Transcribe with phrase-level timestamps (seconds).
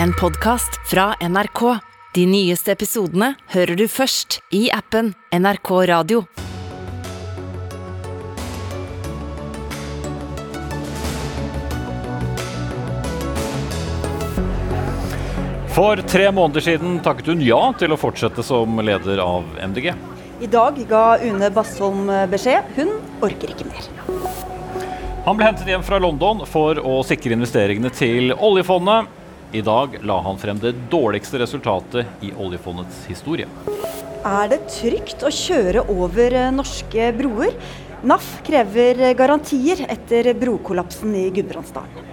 [0.00, 1.78] en podkast fra NRK.
[2.14, 6.24] De nyeste episodene hører du først i appen NRK Radio.
[15.72, 19.92] For tre måneder siden takket hun ja til å fortsette som leder av MDG.
[20.42, 22.68] I dag ga Une Bastholm beskjed.
[22.76, 23.88] Hun orker ikke mer.
[25.24, 29.21] Han ble hentet hjem fra London for å sikre investeringene til oljefondet.
[29.52, 33.44] I dag la han frem det dårligste resultatet i oljefondets historie.
[34.24, 37.52] Er det trygt å kjøre over norske broer?
[38.00, 42.08] NAF krever garantier etter brokollapsen i Gudbrandsdalen.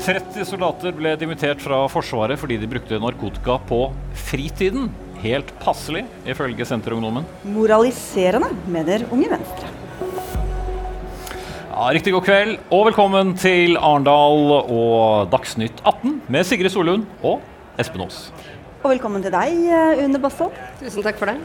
[0.00, 3.82] 30 soldater ble dimittert fra Forsvaret fordi de brukte narkotika på
[4.30, 4.88] fritiden.
[5.20, 7.28] Helt passelig, ifølge Senterungdommen.
[7.52, 9.87] Moraliserende, mener Unge Venstre.
[11.78, 17.38] Ja, riktig god kveld og velkommen til Arendal og Dagsnytt 18 med Sigrid Solund og
[17.78, 18.16] Espen Aas.
[18.80, 19.60] Og velkommen til deg,
[20.02, 20.56] Une Bastholm.
[20.80, 21.36] Tusen takk for det.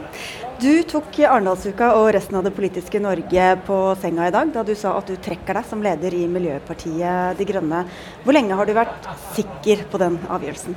[0.58, 4.72] Du tok Arendalsuka og resten av det politiske Norge på senga i dag da du
[4.74, 7.84] sa at du trekker deg som leder i Miljøpartiet De Grønne.
[8.26, 9.06] Hvor lenge har du vært
[9.38, 10.74] sikker på den avgjørelsen?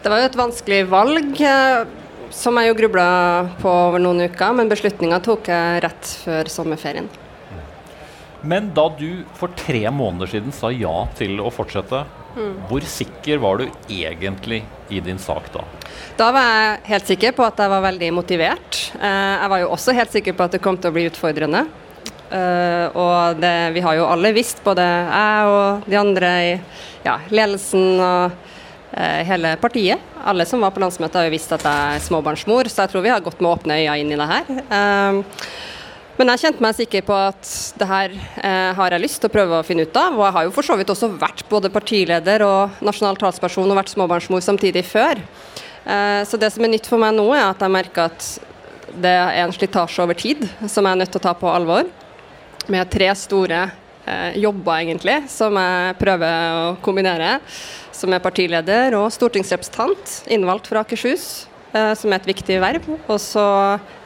[0.00, 1.84] Det var jo et vanskelig valg, eh,
[2.32, 3.06] som jeg jo grubla
[3.60, 7.12] på over noen uker, men beslutninga tok jeg rett før sommerferien.
[8.46, 12.04] Men da du for tre måneder siden sa ja til å fortsette,
[12.68, 14.60] hvor sikker var du egentlig
[14.92, 15.62] i din sak da?
[16.18, 18.80] Da var jeg helt sikker på at jeg var veldig motivert.
[19.00, 21.64] Eh, jeg var jo også helt sikker på at det kom til å bli utfordrende.
[22.26, 26.48] Uh, og det, vi har jo alle visst, både jeg og de andre i
[27.04, 31.62] ja, ledelsen og uh, hele partiet, alle som var på landsmøtet har jo visst at
[31.62, 34.26] jeg er småbarnsmor, så jeg tror vi har gått med åpne øyne inn i det
[34.32, 34.50] her.
[34.66, 35.22] Uh,
[36.16, 38.14] men jeg kjente meg sikker på at det her
[38.78, 40.14] har jeg lyst til å prøve å finne ut av.
[40.16, 43.76] Og jeg har jo for så vidt også vært både partileder og nasjonal talsperson og
[43.76, 45.20] vært småbarnsmor samtidig før.
[46.24, 48.30] så det som er nytt for meg nå, er at jeg merker at
[48.96, 51.88] det er en slitasje over tid som jeg er nødt til å ta på alvor
[52.72, 53.60] med tre store
[54.06, 57.36] eh, jobber, egentlig, som jeg prøver å kombinere.
[57.96, 62.88] Som er partileder og stortingsrepresentant, innvalgt fra Akershus, eh, som er et viktig verv.
[63.06, 63.46] Og så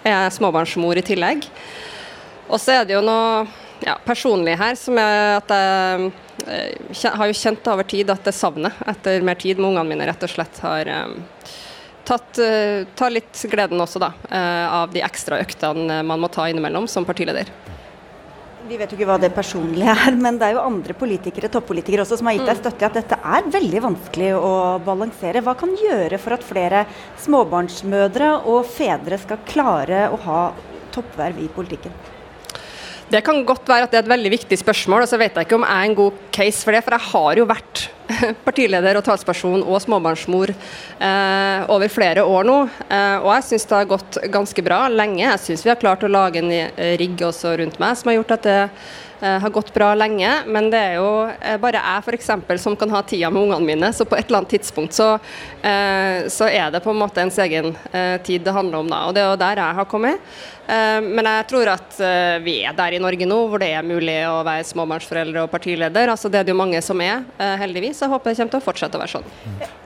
[0.04, 1.48] er jeg småbarnsmor i tillegg.
[2.50, 3.46] Og så er det jo noe
[3.84, 6.10] ja, personlig her som er at jeg
[6.50, 10.08] eh, har jo kjent over tid at det savner etter mer tid med ungene mine,
[10.10, 11.50] rett og slett har eh,
[12.10, 16.48] tatt, uh, tar litt gleden også, da, uh, av de ekstra øktene man må ta
[16.50, 17.52] innimellom som partileder.
[18.66, 22.04] Vi vet jo ikke hva det personlige er, men det er jo andre politikere, toppolitikere
[22.04, 24.52] også, som har gitt deg støtte i at dette er veldig vanskelig å
[24.84, 25.42] balansere.
[25.46, 26.84] Hva kan gjøre for at flere
[27.24, 30.40] småbarnsmødre og fedre skal klare å ha
[30.94, 31.94] toppverv i politikken?
[33.10, 35.48] Det kan godt være at det er et veldig viktig spørsmål, og så vet jeg
[35.48, 36.84] ikke om jeg er en god case for det.
[36.86, 37.82] For jeg har jo vært
[38.46, 42.56] partileder og talsperson og småbarnsmor eh, over flere år nå.
[42.86, 45.24] Eh, og jeg syns det har gått ganske bra lenge.
[45.24, 46.54] Jeg syns vi har klart å lage en
[47.02, 50.30] rigg også rundt meg som har gjort at det eh, har gått bra lenge.
[50.46, 52.30] Men det er jo eh, bare jeg f.eks.
[52.62, 53.92] som kan ha tida med ungene mine.
[53.92, 55.12] Så på et eller annet tidspunkt så,
[55.62, 59.02] eh, så er det på en måte ens egen eh, tid det handler om da.
[59.08, 60.32] Og det er jo der jeg har kommet.
[60.70, 61.96] Men jeg tror at
[62.44, 66.12] vi er der i Norge nå hvor det er mulig å være småbarnsforeldre og partileder.
[66.12, 67.24] Altså Det er det jo mange som er,
[67.58, 68.04] heldigvis.
[68.04, 69.80] Jeg håper det kommer til å fortsette å være sånn.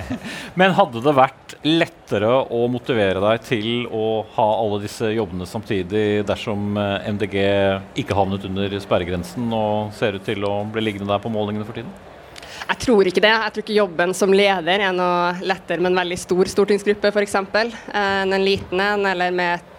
[0.58, 6.22] Men hadde det vært lettere å motivere deg til å ha alle disse jobbene samtidig
[6.28, 7.36] dersom MDG
[8.02, 11.78] ikke havnet under sperregrensen og ser ut til å bli liggende der på målingene for
[11.78, 12.11] tiden?
[12.68, 13.32] Jeg tror ikke det.
[13.32, 17.36] Jeg tror ikke jobben som leder er noe lettere med en veldig stor stortingsgruppe f.eks.
[17.38, 19.72] enn en liten en, eller med et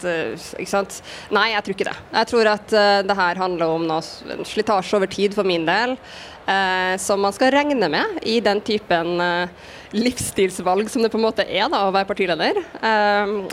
[0.59, 0.99] ikke sant?
[1.33, 1.95] Nei, jeg tror ikke det.
[2.17, 4.03] Jeg tror at uh, det her handler om noe,
[4.47, 5.95] slitasje over tid for min del,
[6.47, 11.27] uh, som man skal regne med i den typen uh, livsstilsvalg som det på en
[11.27, 12.57] måte er da, å være partileder.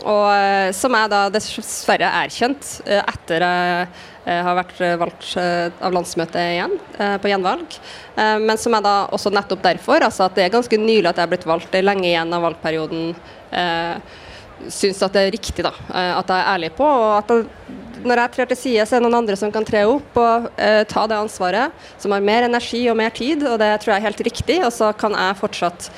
[0.09, 3.45] og som jeg da dessverre erkjent etter
[4.25, 6.75] har vært valgt av landsmøtet igjen,
[7.21, 7.77] på gjenvalg.
[8.15, 11.25] Men som er da også nettopp derfor, altså at det er ganske nylig at jeg
[11.25, 13.15] er blitt valgt, det er lenge igjen av valgperioden,
[14.69, 16.85] syns at det er riktig da, at jeg er ærlig på.
[16.85, 17.33] og at
[18.05, 20.47] når jeg trer til side, så er det noen andre som kan tre opp og
[20.61, 21.83] eh, ta det ansvaret.
[22.01, 24.57] Som har mer energi og mer tid, og det tror jeg er helt riktig.
[24.65, 25.89] Og så kan jeg fortsatt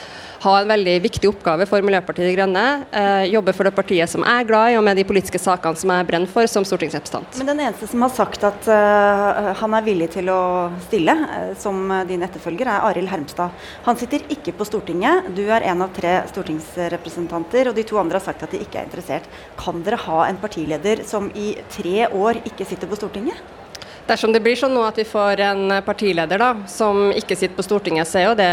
[0.44, 2.64] ha en veldig viktig oppgave for Miljøpartiet De Grønne.
[2.92, 5.80] Eh, jobbe for det partiet som jeg er glad i, og med de politiske sakene
[5.80, 7.40] som jeg brenner for som stortingsrepresentant.
[7.40, 10.42] Men den eneste som har sagt at uh, han er villig til å
[10.88, 13.56] stille uh, som din etterfølger, er Arild Hermstad.
[13.88, 15.32] Han sitter ikke på Stortinget.
[15.38, 18.82] Du er en av tre stortingsrepresentanter, og de to andre har sagt at de ikke
[18.82, 19.28] er interessert.
[19.60, 23.63] Kan dere ha en partileder som i tre år ikke sitter på Stortinget?
[24.08, 27.64] Dersom det blir sånn nå at vi får en partileder da, som ikke sitter på
[27.64, 28.50] Stortinget, så er jo det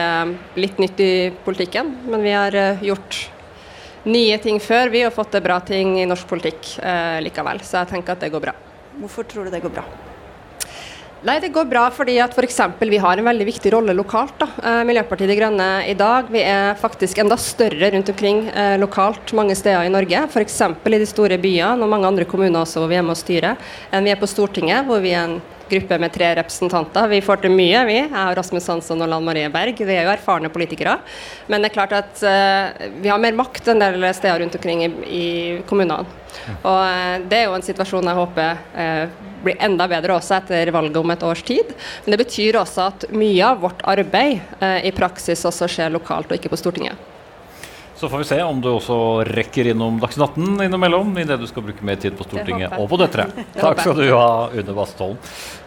[0.62, 1.12] litt nytt i
[1.42, 1.90] politikken.
[2.06, 3.18] Men vi har eh, gjort
[4.06, 7.64] nye ting før, vi har fått til bra ting i norsk politikk eh, likevel.
[7.66, 8.54] Så jeg tenker at det går bra.
[9.00, 9.88] Hvorfor tror du det går bra?
[11.20, 14.38] Nei, Det går bra fordi at for eksempel, vi har en veldig viktig rolle lokalt.
[14.40, 14.46] da.
[14.64, 19.34] Eh, Miljøpartiet De Grønne i dag vi er faktisk enda større rundt omkring eh, lokalt
[19.36, 20.16] mange steder i Norge.
[20.32, 20.60] F.eks.
[20.62, 23.60] i de store byene og mange andre kommuner også hvor vi er med og styrer,
[23.92, 27.08] enn vi er på Stortinget, hvor vi er en gruppe med tre representanter.
[27.12, 27.98] Vi får til mye, vi.
[28.02, 29.80] Jeg og Rasmus Hansson og Lan Marie Berg.
[29.80, 30.98] Vi er jo erfarne politikere.
[31.48, 34.84] Men det er klart at uh, vi har mer makt enn del steder rundt omkring
[34.86, 35.26] i, i
[35.70, 36.04] kommunene.
[36.60, 40.70] Og uh, det er jo en situasjon jeg håper uh, blir enda bedre også etter
[40.74, 41.72] valget om et års tid.
[42.04, 46.30] Men det betyr også at mye av vårt arbeid eh, i praksis også skjer lokalt
[46.30, 47.08] og ikke på Stortinget.
[48.00, 48.94] Så får vi se om du også
[49.28, 52.96] rekker innom Dagsnytt 18 innimellom idet du skal bruke mer tid på Stortinget og på
[52.96, 53.26] døtre.
[53.52, 55.18] Takk skal du ha, Une Bastholm.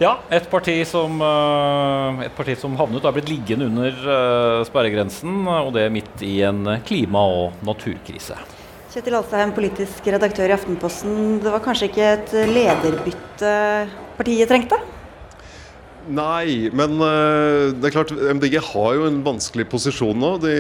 [0.02, 5.46] Ja, et parti som, eh, et parti som havnet er blitt liggende under uh, sperregrensen,
[5.46, 8.40] og det midt i en klima- og naturkrise.
[8.96, 11.38] Kjetil Alstheim, politisk redaktør i Aftenposten.
[11.46, 13.54] Det var kanskje ikke et lederbytte
[14.18, 14.82] partiet trengte?
[16.04, 20.34] Nei, men uh, det er klart MDG har jo en vanskelig posisjon nå.
[20.44, 20.56] De,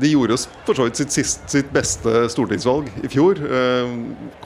[0.00, 3.42] de gjorde for så vidt sitt, sist, sitt, beste stortingsvalg i fjor.
[3.44, 3.92] Uh,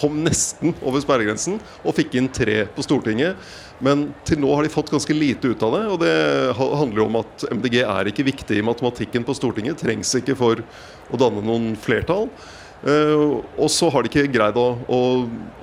[0.00, 3.38] kom nesten over sperregrensen og fikk inn tre på Stortinget.
[3.84, 5.84] Men til nå har de fått ganske lite ut av det.
[5.92, 6.16] Og det
[6.58, 9.78] handler jo om at MDG er ikke viktig i matematikken på Stortinget.
[9.82, 10.66] Trengs ikke for
[11.14, 12.26] å danne noen flertall.
[12.84, 14.98] Uh, og så har de ikke greid å, å,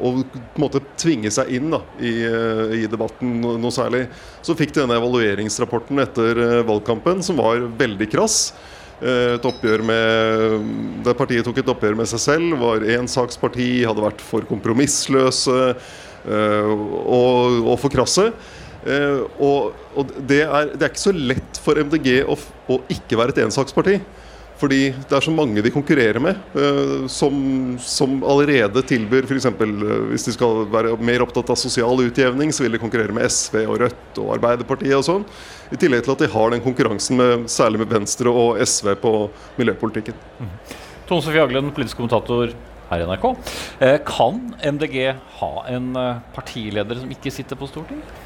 [0.01, 4.07] å tvinge seg inn da, i, uh, i, debatten noe særlig.
[4.41, 8.37] Så fikk de denne evalueringsrapporten etter uh, valgkampen, som var veldig krass.
[9.01, 10.65] et oppgjør med
[11.05, 15.59] Der partiet tok et oppgjør med seg selv, var ensaksparti, hadde vært for kompromissløse
[16.21, 18.27] og, og, for krasse.
[19.41, 22.37] og, og det, er, det, er, ikke så lett for MDG å,
[22.69, 23.97] å ikke være et ensaksparti.
[24.61, 27.33] Fordi det er så mange de konkurrerer med, uh, som,
[27.81, 29.47] som, allerede tilbyr f.eks.
[29.49, 33.25] Eh, hvis de skal være mer opptatt av sosial utjevning, så vil de konkurrere med
[33.25, 35.25] SV og Rødt og Arbeiderpartiet og sånn.
[35.73, 39.15] I tillegg til at de har den konkurransen med, særlig med Venstre og SV på
[39.57, 40.17] miljøpolitikken.
[40.41, 40.51] Mm.
[41.09, 42.53] Tone Sofie Aglen, politisk kommentator
[42.91, 43.29] her i NRK.
[43.81, 44.43] Eh, kan
[44.75, 44.99] MDG
[45.39, 45.95] ha en
[46.35, 48.21] partileder som ikke sitter på Stortinget?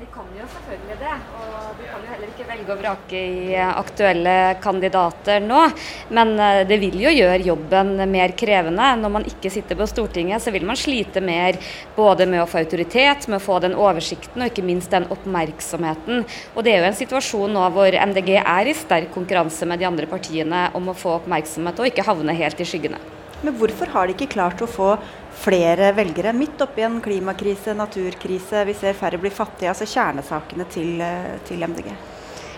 [0.00, 1.16] De kan jo selvfølgelig det.
[1.36, 5.58] Og de kan jo heller ikke velge å vrake i aktuelle kandidater nå.
[6.16, 8.86] Men eh, det vil jo gjøre jobben mer krevende.
[9.02, 11.60] Når man ikke sitter på Stortinget, så vil man slite mer
[11.98, 16.24] både med å få autoritet, med å få den oversikten og ikke minst den oppmerksomheten.
[16.54, 19.90] Og det er jo en situasjon nå hvor MDG er i sterk konkurranse med de
[19.92, 23.04] andre partiene om å få oppmerksomhet og ikke havne helt i skyggene.
[23.44, 24.94] Men hvorfor har de ikke klart å få
[25.40, 31.00] flere velgere midt oppi en klimakrise, naturkrise, vi ser færre bli fattige, altså kjernesakene til,
[31.00, 31.92] eh, til MDG?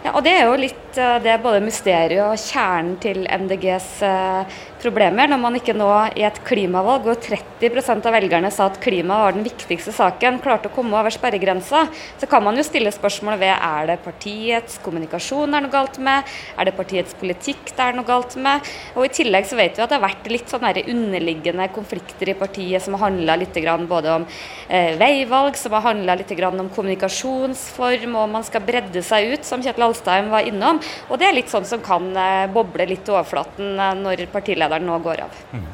[0.02, 3.90] Ja, og Det er jo litt eh, det er både mysteriet og kjernen til MDGs
[4.02, 5.31] eh, problemer.
[5.31, 5.88] Når man ikke nå
[6.19, 10.70] i et klimavalg, hvor 30% av velgerne sa at klima var den viktigste saken, klarte
[10.70, 11.84] å komme over sperregrensa,
[12.19, 15.99] så kan man jo stille spørsmål ved er det partiets kommunikasjon det er noe galt
[16.02, 18.67] med, er det partiets politikk det er noe galt med.
[18.96, 22.37] Og I tillegg så vet vi at det har vært litt sånne underliggende konflikter i
[22.38, 23.58] partiet som har handla litt
[23.88, 24.25] både om
[24.69, 29.62] eh, veivalg, som har handla litt om kommunikasjonsform, og man skal bredde seg ut, som
[29.62, 30.81] Kjetil Alstheim var innom.
[31.11, 34.71] Og det er litt sånn som kan eh, boble litt i overflaten eh, når partilederen
[34.81, 35.41] nå går av.
[35.52, 35.67] Mm.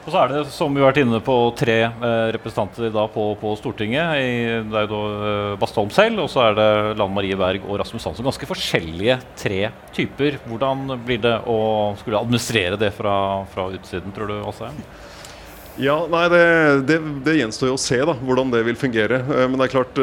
[0.00, 3.26] Og så er det, som vi har vært inne på, tre eh, representanter da på,
[3.40, 4.14] på, Stortinget.
[4.16, 4.30] I,
[4.70, 7.82] det er jo da eh, Bastholm selv, og så er det Lan Marie Berg og
[7.82, 8.24] Rasmus Hansson.
[8.24, 9.60] Ganske forskjellige tre
[9.94, 10.40] typer.
[10.48, 11.60] Hvordan blir det å
[12.00, 13.14] skulle administrere det fra,
[13.52, 14.80] fra utsiden, tror du, Asheim?
[15.80, 16.44] Ja, nei, det,
[16.88, 19.20] det, det, gjenstår jo å se da, hvordan det vil fungere.
[19.28, 20.00] Men det er klart,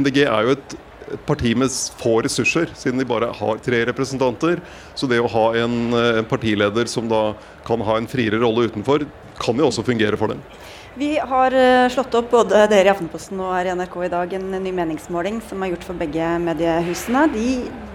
[0.00, 0.80] MDG er jo et
[1.14, 4.60] et parti med få ressurser, siden de bare har tre representanter.
[4.94, 7.34] Så det å ha en, eh, en partileder som da
[7.66, 9.06] kan ha en friere rolle utenfor,
[9.40, 10.42] kan jo også fungere for dem.
[10.98, 14.32] Vi har eh, slått opp både dere i Aftenposten og her i NRK i dag
[14.34, 17.22] en ny meningsmåling som er gjort for begge mediehusene.
[17.30, 17.44] De,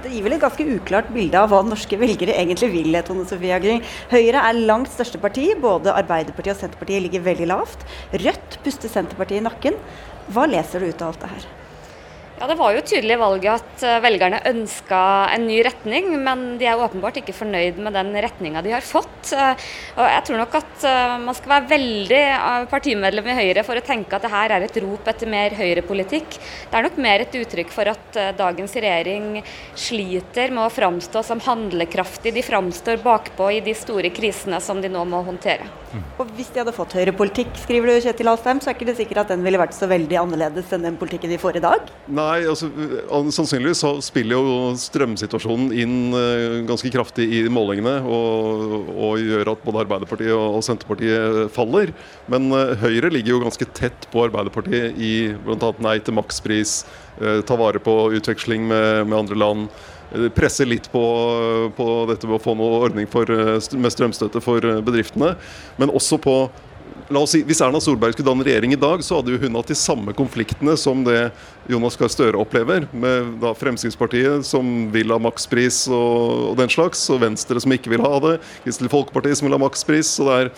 [0.06, 2.96] de gir vel et ganske uklart bilde av hva norske velgere egentlig vil.
[3.04, 3.82] Tone Sofia Gry.
[4.14, 5.50] Høyre er langt største parti.
[5.60, 7.86] Både Arbeiderpartiet og Senterpartiet ligger veldig lavt.
[8.16, 9.78] Rødt puster Senterpartiet i nakken.
[10.32, 11.48] Hva leser du ut av alt det her?
[12.36, 15.02] Ja, Det var jo tydelig i valget at eh, velgerne ønska
[15.32, 19.32] en ny retning, men de er åpenbart ikke fornøyd med den retninga de har fått.
[19.32, 19.64] Eh,
[19.96, 22.20] og Jeg tror nok at eh, man skal være veldig
[22.74, 26.36] partimedlem i Høyre for å tenke at det her er et rop etter mer høyrepolitikk.
[26.36, 29.40] Det er nok mer et uttrykk for at dagens regjering
[29.72, 32.36] sliter med å framstå som handlekraftig.
[32.36, 35.72] De framstår bakpå i de store krisene som de nå må håndtere.
[35.96, 36.04] Mm.
[36.20, 39.24] Og Hvis de hadde fått høyrepolitikk, skriver du Kjetil Alstheim, så er ikke det sikkert
[39.24, 41.92] at den ville vært så veldig annerledes enn den politikken de får i dag?
[42.12, 42.70] Nei, altså
[43.34, 49.64] sannsynligvis så spiller jo strømsituasjonen inn uh, ganske kraftig i målingene, og, og, gjør at
[49.66, 51.94] både Arbeiderpartiet og, Senterpartiet faller.
[52.32, 55.16] Men uh, Høyre ligger jo ganske tett på Arbeiderpartiet i
[55.46, 55.74] bl.a.
[55.86, 56.84] nei til makspris,
[57.22, 59.68] uh, ta vare på utveksling med, med andre land
[60.38, 61.02] presse litt på,
[61.76, 65.34] på, dette med å få noe ordning for, med strømstøtte for bedriftene.
[65.82, 66.36] Men også på
[67.14, 69.70] La oss si, Hvis Erna Solberg skulle danne regjering i dag, så hadde hun hatt
[69.70, 71.30] de samme konfliktene som det
[71.70, 77.04] Jonas Gahr Støre opplever, med da Fremskrittspartiet som vil ha makspris og, og, den slags,
[77.14, 78.36] og Venstre som ikke vil ha det,
[78.66, 80.16] Kristelig Folkeparti som vil ha makspris.
[80.18, 80.50] Det er,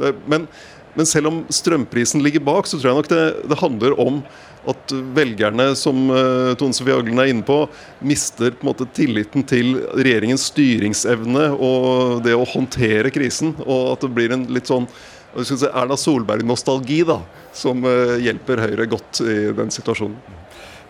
[0.00, 0.44] det er, men,
[0.92, 4.20] men, selv om strømprisen ligger bak, så tror jeg nok det, det handler om
[4.68, 7.62] at velgerne, som uh, Tone Sofie Aglen er inne på,
[8.04, 13.52] mister på en måte tilliten til regjeringens styringsevne og det å håndtere krisen.
[13.64, 14.88] Og at det blir en litt sånn
[15.42, 17.18] si, Erna Solberg-nostalgi da,
[17.54, 20.16] som uh, hjelper Høyre godt i den situasjonen.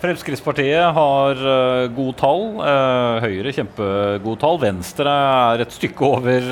[0.04, 2.44] Fremskrittspartiet har uh, gode tall.
[2.60, 4.60] Uh, Høyre kjempegode tall.
[4.60, 5.16] Venstre
[5.54, 6.50] er et stykke over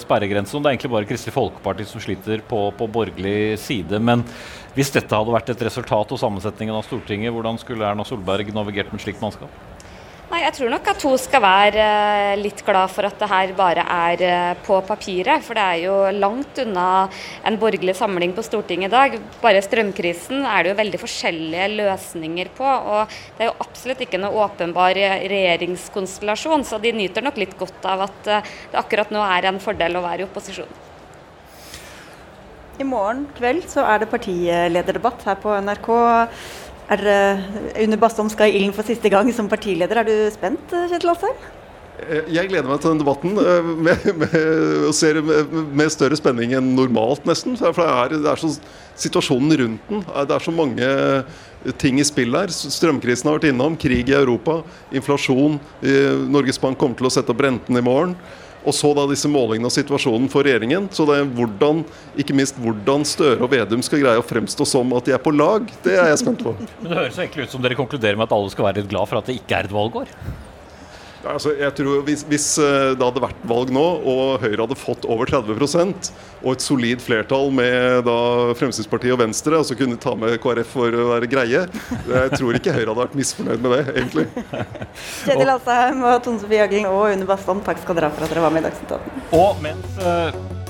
[0.00, 0.62] sperregrensen.
[0.62, 4.00] Det er egentlig bare Kristelig Folkeparti som sliter på, på borgerlig side.
[4.00, 4.24] Men
[4.78, 8.94] hvis dette hadde vært et resultat og sammensetningen av Stortinget, hvordan skulle Erna Solberg navigert
[8.94, 9.73] med slikt mannskap?
[10.30, 13.50] Nei, Jeg tror nok at hun skal være eh, litt glad for at det her
[13.58, 15.44] bare er eh, på papiret.
[15.44, 16.86] For det er jo langt unna
[17.44, 19.18] en borgerlig samling på Stortinget i dag.
[19.42, 22.64] Bare strømkrisen er det jo veldig forskjellige løsninger på.
[22.64, 27.84] Og det er jo absolutt ikke noe åpenbar regjeringskonstellasjon, så de nyter nok litt godt
[27.92, 30.72] av at eh, det akkurat nå er en fordel å være i opposisjon.
[32.80, 35.90] I morgen kveld så er det partilederdebatt her på NRK.
[36.92, 37.00] Er
[37.80, 40.02] Une Bastholm skal i ilden for siste gang som partileder.
[40.02, 41.38] Er du spent, Kjetil Asheim?
[42.02, 44.36] Eh, jeg gleder meg til den debatten eh, med, med,
[44.88, 47.56] og ser med, med, større spenning enn normalt, nesten.
[47.60, 48.50] For det er, det er så,
[48.98, 50.02] situasjonen rundt den.
[50.02, 50.88] Det er så mange
[51.80, 52.52] ting i spill her.
[52.52, 54.60] Strømkrisen har vært innom, krig i Europa,
[54.94, 55.60] inflasjon.
[56.30, 58.18] Norges Bank kommer til å sette opp renten i morgen.
[58.64, 60.88] Og så da disse målingene og situasjonen for regjeringen.
[60.94, 61.82] Så det er hvordan,
[62.20, 65.34] ikke minst hvordan Støre og Vedum skal greie å fremstå som at de er på
[65.34, 66.56] lag, det er jeg spent på.
[66.80, 69.10] Men Det høres egentlig ut som dere konkluderer med at alle skal være litt glad
[69.10, 70.10] for at det ikke er et valgår?
[71.28, 75.06] Altså, jeg tror hvis, hvis, eh, det hadde vært valg nå, og Høyre hadde fått
[75.08, 76.10] over 30%
[76.44, 78.16] og et solid flertall med da
[78.58, 82.34] Fremskrittspartiet og Venstre, og så kunne de ta med KrF for å være greie Jeg
[82.36, 84.26] tror ikke Høyre hadde vært misfornøyd med det, egentlig.
[85.26, 88.34] Kjetil Asheim og Tone Sofie Jagling og Une Bastholm, takk skal dere ha for at
[88.34, 89.24] dere var med i Dagsnytt 18.
[89.40, 90.62] Og mens uh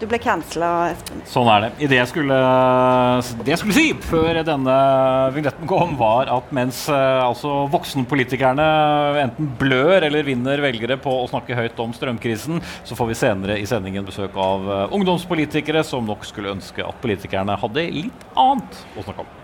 [0.00, 1.20] Du ble cancela, Espen.
[1.28, 1.88] Sånn er det.
[1.92, 2.36] Det jeg skulle,
[3.44, 4.76] det jeg skulle si før denne
[5.34, 8.68] vignetten kom, var at mens eh, altså voksenpolitikerne
[9.20, 13.58] enten blør eller vinner velgere på å snakke høyt om strømkrisen, så får vi senere
[13.60, 18.80] i sendingen besøk av uh, ungdomspolitikere som nok skulle ønske at politikerne hadde litt annet
[18.96, 19.36] å snakke om.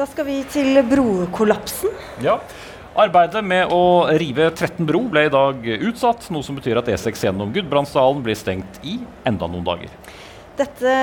[0.00, 1.92] Da skal vi til brokollapsen.
[2.24, 2.38] Ja.
[3.00, 7.22] Arbeidet med å rive 13 bro ble i dag utsatt, noe som betyr at E6
[7.24, 9.94] gjennom Gudbrandsdalen blir stengt i enda noen dager.
[10.58, 10.96] Dette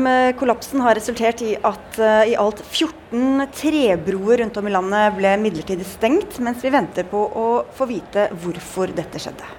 [0.00, 5.18] med kollapsen har resultert i at uh, i alt 14 trebroer rundt om i landet
[5.18, 9.50] ble midlertidig stengt, mens vi venter på å få vite hvorfor dette skjedde.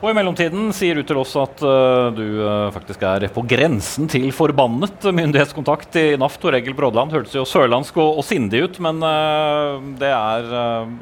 [0.00, 4.08] Og I mellomtiden sier du til oss at uh, du uh, faktisk er på grensen
[4.08, 6.38] til forbannet myndighetskontakt i NAF.
[6.40, 10.48] Tor Egil Brådland hørtes jo sørlandsk og, og sindig ut, men uh, det er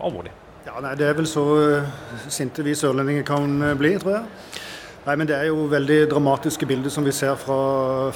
[0.03, 0.33] alvorlig.
[0.67, 1.45] Ja, nei, Det er vel så
[2.27, 4.65] sinte vi sørlendinger kan bli, tror jeg.
[5.07, 7.61] Nei, men Det er jo veldig dramatiske bilder som vi ser fra,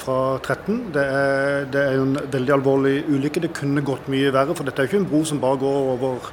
[0.03, 0.91] fra 13.
[0.99, 3.45] Det er, det er en veldig alvorlig ulykke.
[3.47, 5.95] Det kunne gått mye verre, for dette er jo ikke en bro som bare går
[5.95, 6.27] over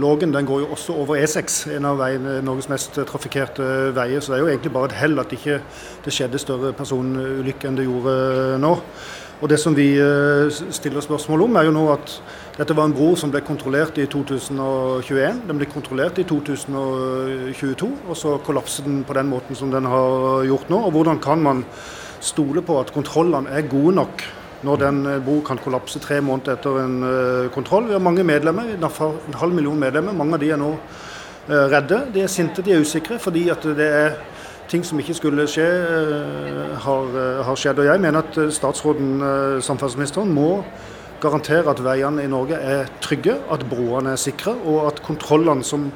[0.00, 4.22] Lågen den går jo også over E6, en av veiene, Norges mest trafikkerte veier.
[4.22, 5.58] Så det er jo egentlig bare et hell at ikke
[6.04, 8.14] det skjedde større personulykke enn det gjorde
[8.62, 8.76] nå.
[9.40, 12.12] Og Det som vi eh, stiller spørsmål om, er jo nå at
[12.58, 15.46] dette var en bro som ble kontrollert i 2021.
[15.48, 20.44] Den ble kontrollert i 2022, og så kollapset den på den måten som den har
[20.44, 20.82] gjort nå.
[20.84, 21.64] Og Hvordan kan man
[22.20, 24.26] stole på at kontrollene er gode nok
[24.66, 27.88] når den eh, bro kan kollapse tre måneder etter en uh, kontroll.
[27.88, 30.12] Vi har mange medlemmer, en halv million medlemmer.
[30.16, 32.02] Mange av de er nå uh, redde.
[32.14, 34.18] De er sinte, de er usikre, fordi at det er
[34.70, 35.66] ting som ikke skulle skje,
[36.84, 37.80] har, har skjedd.
[37.82, 39.16] Og jeg mener at statsråden,
[39.66, 40.60] samferdselsministeren, må
[41.20, 45.90] garantere at veiene i Norge er trygge, at broene er sikre, og at kontrollene som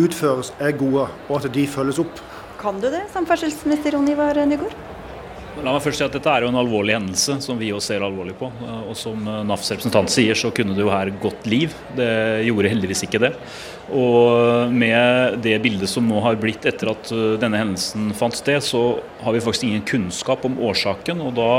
[0.00, 2.24] utføres er gode, og at de følges opp.
[2.62, 4.93] Kan du det, samferdselsminister Ronny Ivar Nygaard?
[5.62, 8.04] La meg først si at Dette er jo en alvorlig hendelse som vi også ser
[8.04, 8.50] alvorlig på.
[8.88, 11.74] Og Som NAFs representant sier, så kunne det jo her gått liv.
[11.96, 12.10] Det
[12.48, 13.32] gjorde heldigvis ikke det.
[13.94, 18.98] Og med det bildet som nå har blitt etter at denne hendelsen fant sted, så
[19.22, 21.22] har vi faktisk ingen kunnskap om årsaken.
[21.22, 21.50] og da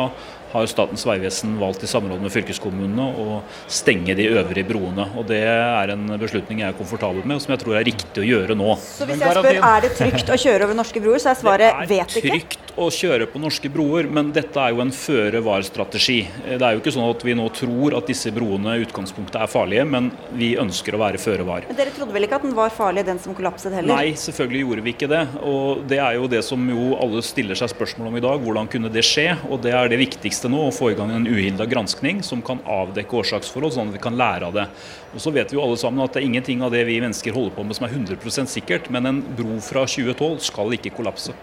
[0.55, 3.39] har Statens vegvesen valgt i samråd med fylkeskommunene å
[3.71, 5.09] stenge de øvrige broene.
[5.17, 8.23] og Det er en beslutning jeg er komfortabel med, og som jeg tror er riktig
[8.23, 8.77] å gjøre nå.
[8.79, 11.81] Så hvis jeg spør er det trygt å kjøre over norske broer, så er svaret
[11.89, 12.21] vet ikke?
[12.21, 16.17] Det er trygt å kjøre på norske broer, men dette er jo en føre-var-strategi.
[16.43, 19.51] Det er jo ikke sånn at vi nå tror at disse broene i utgangspunktet er
[19.51, 21.67] farlige, men vi ønsker å være føre var.
[21.69, 23.95] Men Dere trodde vel ikke at den var farlig, den som kollapset heller?
[23.95, 25.21] Nei, selvfølgelig gjorde vi ikke det.
[25.47, 28.43] Og det er jo det som jo alle stiller seg spørsmål om i dag.
[28.43, 29.29] Hvordan kunne det skje?
[29.47, 32.59] Og det er det viktigste nå å få i gang en uhilda granskning som kan
[32.67, 34.67] avdekke årsaksforhold, sånn at vi kan lære av det.
[35.15, 37.35] Og Så vet vi jo alle sammen at det er ingenting av det vi mennesker
[37.35, 41.35] holder på med som er 100% sikkert, men en bro fra 2012 skal ikke kollapse.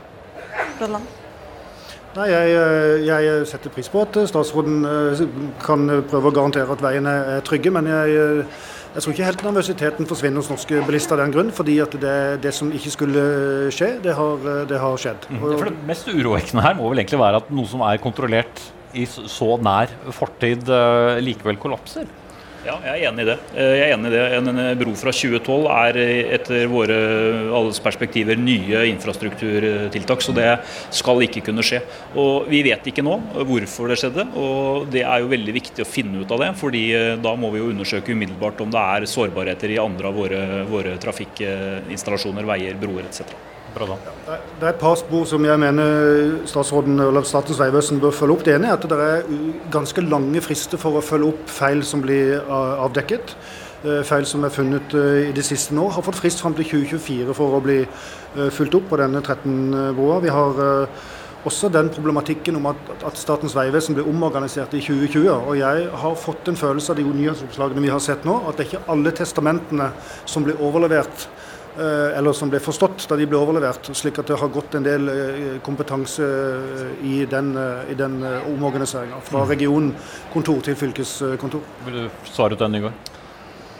[2.12, 5.22] Nei, jeg, jeg, setter pris på at statsråden eh,
[5.64, 7.72] kan prøve å garantere at veiene er trygge.
[7.72, 8.46] men jeg
[8.92, 11.52] jeg tror ikke helt nervøsiteten forsvinner hos norske bilister av den grunn.
[11.56, 13.22] fordi at det, det, som ikke skulle
[13.72, 15.24] skje, det har, det har skjedd.
[15.30, 15.38] Mm.
[15.46, 18.60] For Det mest urovekkende her må vel egentlig være at noe som er kontrollert
[18.92, 20.68] i så nær fortid,
[21.24, 22.04] likevel kollapser?
[22.62, 23.34] Ja, jeg er enig i det.
[23.58, 24.22] Eh, jeg er enig i det.
[24.38, 25.96] En bro fra 2012 er
[26.36, 26.98] etter våre
[27.58, 30.46] alles perspektiver nye infrastrukturtiltak, så det
[30.94, 31.82] skal ikke kunne skje.
[32.14, 33.16] Og Vi vet ikke nå
[33.48, 36.52] hvorfor det skjedde, og det er jo veldig viktig å finne ut av det.
[36.62, 40.14] fordi eh, da må vi jo undersøke umiddelbart om det er sårbarheter i andre av
[40.14, 43.51] våre, våre trafikkinstallasjoner, veier, broer etc.
[43.72, 43.96] Bra da.
[44.60, 48.44] Det er et par spor som jeg mener statsråden eller Statens vegvesen bør følge opp.
[48.44, 49.22] Det ene er at det er
[49.72, 53.36] ganske lange frister for å følge opp feil som blir avdekket.
[53.82, 55.88] Eh, feil som er funnet eh, i det siste nå.
[55.90, 60.20] Har fått frist fram til 2024 for å bli eh, fulgt opp på denne 13-broa.
[60.22, 60.60] Vi har
[61.42, 65.32] også den problematikken om at, at Statens vegvesen blir omorganisert i 2020.
[65.32, 68.68] Og jeg har fått en følelse av de nyhetsoppslagene vi har sett nå, at det
[68.68, 69.90] er ikke alle testamentene
[70.30, 73.92] som blir overlevert Eh, eller som ble forstått da de ble overlevert.
[73.96, 77.54] Slik at det har gått en del eh, kompetanse eh, i den,
[77.88, 79.22] i den omorganiseringa.
[79.24, 79.48] Fra mm.
[79.54, 81.64] regionkontor til fylkeskontor.
[81.88, 83.00] Vil du svare ut den, går?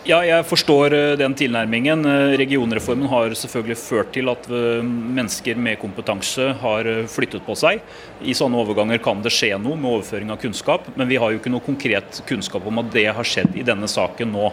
[0.03, 2.01] Ja, jeg forstår den tilnærmingen.
[2.35, 7.79] Regionreformen har selvfølgelig ført til at mennesker med kompetanse har flyttet på seg.
[8.19, 11.39] I sånne overganger kan det skje noe med overføring av kunnskap, men vi har jo
[11.39, 14.51] ikke noe konkret kunnskap om at det har skjedd i denne saken nå.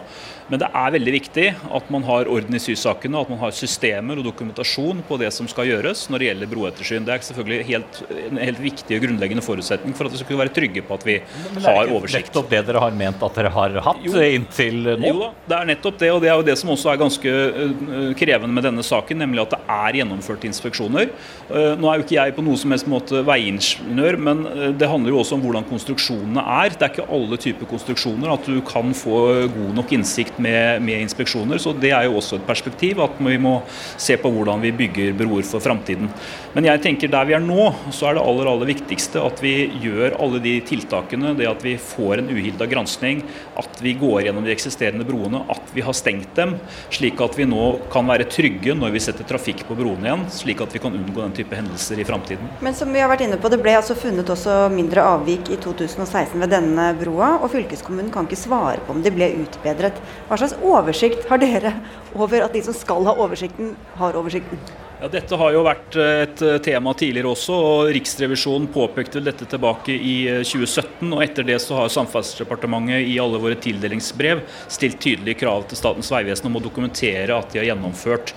[0.49, 1.45] Men det er veldig viktig
[1.77, 5.49] at man har orden i sysakene, at man har systemer og dokumentasjon på det som
[5.49, 7.05] skal gjøres når det gjelder broettersyn.
[7.05, 10.41] Det er selvfølgelig helt, en helt viktig og grunnleggende forutsetning for at vi skal kunne
[10.41, 11.53] være trygge på at vi har oversikt.
[11.53, 14.79] Men det er ikke nettopp det dere har ment at dere har hatt jo, inntil
[14.89, 15.11] nå?
[15.11, 16.11] Jo da, det er nettopp det.
[16.15, 19.45] Og det er jo det som også er ganske eh, krevende med denne saken, nemlig
[19.45, 21.13] at det er gjennomført inspeksjoner.
[21.49, 24.43] Eh, nå er jo ikke jeg på noe som helst måte veiingeniør, men
[24.81, 26.73] det handler jo også om hvordan konstruksjonene er.
[26.73, 29.21] Det er ikke alle typer konstruksjoner at du kan få
[29.53, 31.59] god nok innsikt med, med, inspeksjoner.
[31.61, 33.59] Så det er jo også et perspektiv at vi må
[33.99, 36.09] se på hvordan vi bygger broer for framtiden.
[36.55, 39.53] Men jeg tenker der vi er nå, så er det aller aller viktigste at vi
[39.83, 41.35] gjør alle de tiltakene.
[41.37, 43.23] Det at vi får en uhilda granskning,
[43.59, 46.55] at vi går gjennom de eksisterende broene, at vi har stengt dem.
[46.93, 50.25] Slik at vi nå kan være trygge når vi setter trafikk på broene igjen.
[50.33, 52.49] Slik at vi kan unngå den type hendelser i framtiden.
[52.65, 55.59] Men som vi har vært inne på, det ble altså funnet også mindre avvik i
[55.61, 57.35] 2016 ved denne broa.
[57.39, 59.99] Og fylkeskommunen kan ikke svare på om de ble utbedret.
[60.29, 61.71] Hva slags oversikt har dere
[62.13, 64.61] over at de som skal ha oversikten, har oversikten?
[64.99, 67.55] Ja, dette har jo vært eh, et eh, tema tidligere også.
[67.55, 71.07] og Riksrevisjonen påpekte dette tilbake i 2017.
[71.07, 75.79] Eh, og Etter det så har Samferdselsdepartementet i alle våre tildelingsbrev stilt tydelige krav til
[75.79, 78.35] Statens vegvesen om å dokumentere at de har gjennomført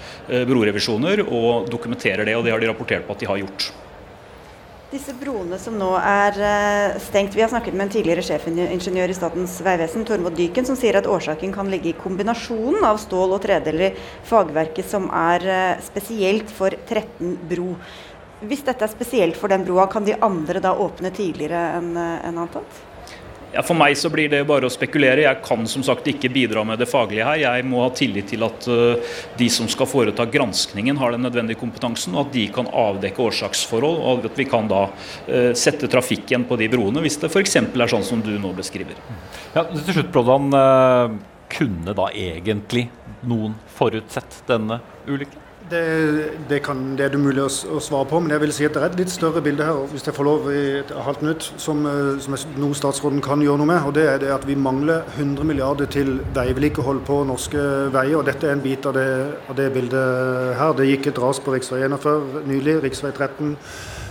[0.49, 2.39] brorevisjoner, og dokumenterer det.
[2.39, 3.73] og Det har de rapportert på at de har gjort.
[4.93, 7.33] Disse broene som nå er eh, stengt.
[7.33, 11.09] Vi har snakket med en tidligere sjefingeniør i Statens vegvesen, Tormod Dyken, som sier at
[11.09, 13.91] årsaken kan ligge i kombinasjonen av stål og tredeler i
[14.29, 17.71] fagverket som er eh, spesielt for 13 bro.
[18.45, 22.29] Hvis dette er spesielt for den broa, kan de andre da åpne tidligere enn eh,
[22.45, 22.92] antatt?
[23.53, 25.27] Ja, for meg så blir det bare å spekulere.
[25.27, 27.41] Jeg kan som sagt ikke bidra med det faglige her.
[27.43, 31.61] Jeg må ha tillit til at uh, de som skal foreta granskningen har den nødvendige
[31.61, 34.01] kompetansen, og at de kan avdekke årsaksforhold.
[34.09, 37.59] Og at vi kan da uh, sette trafikken på de broene, hvis det f.eks.
[37.61, 38.97] er sånn som du nå beskriver.
[39.53, 40.49] Ja, til slutt, Broddan.
[40.57, 41.21] Uh,
[41.53, 42.87] kunne da egentlig
[43.29, 45.42] noen forutsett denne ulykken?
[45.73, 48.67] Det, det, kan, det, er det mulig å, å, svare på, men jeg vil si
[48.67, 51.23] at det er et litt større bilde her, hvis jeg får lov i et halvt
[51.25, 53.87] minutt, som, eh, som noe statsråden kan gjøre noe med.
[53.89, 58.19] og Det er det at vi mangler 100 milliarder til veivedlikehold på norske veier.
[58.19, 59.09] og Dette er en bit av det,
[59.49, 60.77] av det bildet her.
[60.77, 61.65] Det gikk et ras på rv.
[61.65, 62.93] 41 nylig, rv.
[62.93, 63.57] 13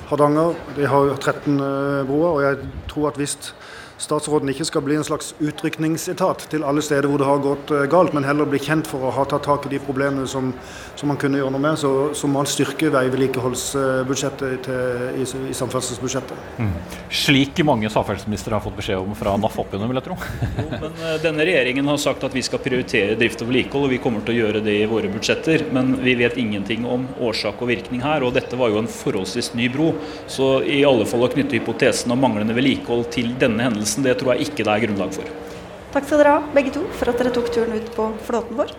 [0.10, 0.58] Hardanger.
[0.76, 2.32] De har 13 uh, broer.
[2.32, 2.58] og jeg
[2.90, 3.38] tror at hvis
[4.02, 7.84] statsråden ikke skal bli en slags utrykningsetat til alle steder hvor det har gått uh,
[7.92, 10.52] galt, men heller bli kjent for å ha tatt tak i de problemene som,
[11.00, 16.58] som man kunne gjøre noe med, så, så må han styrke veivedlikeholdsbudsjettet i, i, samferdselsbudsjettet.
[16.62, 16.74] Mm.
[17.22, 20.18] Slik mange samferdselsministre har fått beskjed om fra NAF oppunder, vil jeg tro.
[20.64, 23.94] jo, men uh, Denne regjeringen har sagt at vi skal prioritere drift og vedlikehold, og
[23.94, 25.68] vi kommer til å gjøre det i våre budsjetter.
[25.76, 29.54] Men vi vet ingenting om årsak og virkning her, og dette var jo en forholdsvis
[29.60, 29.92] ny bro.
[30.32, 34.20] Så i alle fall å knytte hypotesen om manglende vedlikehold til denne hendelsen hendelsen, det
[34.20, 35.26] tror jeg ikke det er grunnlag for.
[35.92, 38.74] Takk skal dere ha, begge to, for at dere tok turen ut på flåten vår.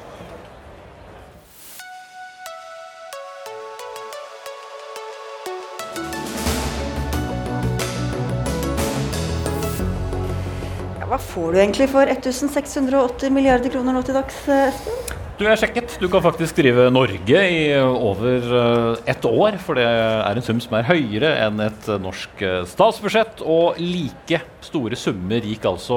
[11.13, 15.12] hva får du egentlig for 1680 milliarder kroner nå til dags, Espen?
[15.39, 15.95] Du, jeg sjekket.
[15.97, 19.57] Du kan faktisk drive Norge i over eh, ett år.
[19.65, 23.41] For det er en sum som er høyere enn et norsk eh, statsbudsjett.
[23.41, 25.97] Og like store summer gikk altså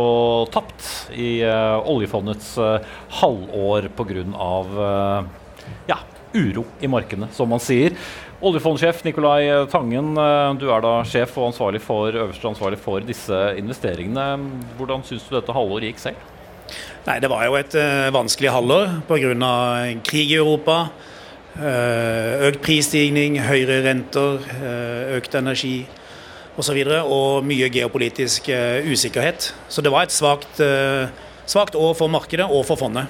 [0.56, 2.54] tapt i oljefondets
[3.20, 4.54] halvår pga.
[5.90, 5.98] Ja,
[6.36, 7.98] uro i markedene, som man sier.
[8.46, 10.14] Oljefondsjef Nikolai Tangen,
[10.60, 14.32] du er da sjef og ansvarlig for, øverste ansvarlig for disse investeringene.
[14.80, 16.35] Hvordan syns du dette halvåret gikk selv?
[17.06, 19.52] Nei, Det var jo et uh, vanskelig halvår pga.
[20.04, 20.90] krig i Europa.
[21.56, 25.86] Uh, økt prisstigning, høyere renter, uh, økt energi
[26.58, 26.76] osv.
[26.76, 29.54] Og, så og mye geopolitisk uh, usikkerhet.
[29.70, 30.62] Så det var et svakt,
[31.46, 33.08] svakt år for markedet og for fondet.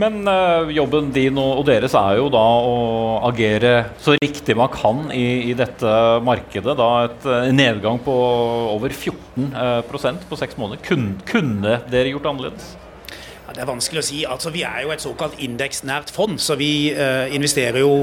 [0.00, 2.78] Men øh, jobben din og, og, deres er jo da å
[3.28, 5.92] agere så riktig man kan i, i dette
[6.26, 6.74] markedet.
[6.78, 8.14] Da et uh, nedgang på
[8.72, 10.82] over 14 uh, på seks måneder.
[10.86, 12.72] Kun, kunne dere gjort annerledes?
[13.44, 14.24] Ja, det er vanskelig å si.
[14.26, 17.94] Altså, vi er jo et såkalt indeksnært fond, så vi uh, investerer jo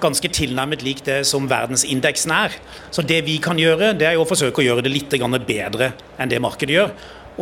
[0.00, 2.54] ganske tilnærmet lik det som verdensindeksen er.
[2.94, 5.94] Så det vi kan gjøre, det er jo å forsøke å gjøre det litt bedre
[6.20, 6.92] enn det markedet gjør.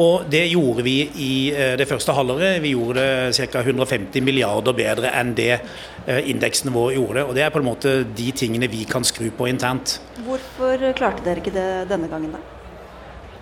[0.00, 2.58] Og det gjorde vi i eh, det første halvåret.
[2.64, 3.62] Vi gjorde det ca.
[3.62, 5.60] 150 milliarder bedre enn det
[6.04, 7.22] indeksen vår gjorde.
[7.28, 9.98] Og det er på en måte de tingene vi kan skru på internt.
[10.26, 12.42] Hvorfor klarte dere ikke det denne gangen, da?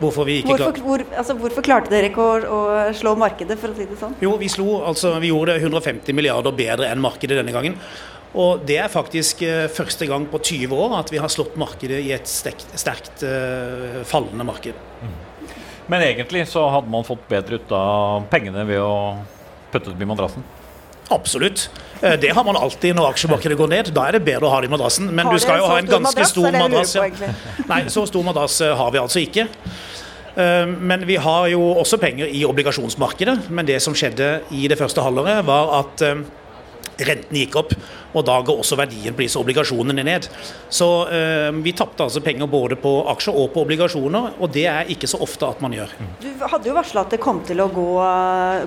[0.03, 2.61] Hvorfor, vi ikke hvorfor, hvor, altså, hvorfor klarte dere ikke å, å,
[2.97, 4.17] slå markedet, for å si det sånn?
[4.23, 7.77] Jo, vi, slo, altså, vi gjorde det 150 milliarder bedre enn markedet denne gangen.
[8.33, 12.01] Og det er faktisk uh, første gang på 20 år at vi har slått markedet
[12.01, 14.79] i et sterkt, sterkt uh, fallende marked.
[15.03, 15.12] Mm.
[15.90, 18.92] Men egentlig så hadde man fått bedre ut av pengene ved å
[19.73, 20.45] putte dem i madrassen?
[21.12, 21.71] Absolutt.
[22.01, 23.90] Eh, det har man alltid når aksjemarkedet går ned.
[23.95, 25.11] Da er det bedre å ha det i madrassen.
[25.12, 26.95] Men du skal jo ha en ganske stor madrass.
[26.97, 27.33] Ja.
[27.68, 29.49] Nei, så stor madrass eh, har vi altså ikke.
[30.33, 33.51] Eh, men vi har jo også penger i obligasjonsmarkedet.
[33.51, 36.07] Men det som skjedde i det første halvåret, var at
[37.09, 37.75] renten gikk opp.
[38.12, 40.29] Og da går også verdien på disse obligasjonene ned.
[40.73, 44.91] Så eh, vi tapte altså penger både på aksjer og på obligasjoner, og det er
[44.93, 45.95] ikke så ofte at man gjør.
[46.23, 47.88] Du hadde jo varsla at det kom til å gå,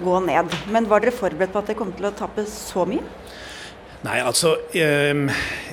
[0.06, 3.04] gå, ned, men var dere forberedt på at det kom til å tappe så mye?
[4.06, 5.18] Nei, altså eh,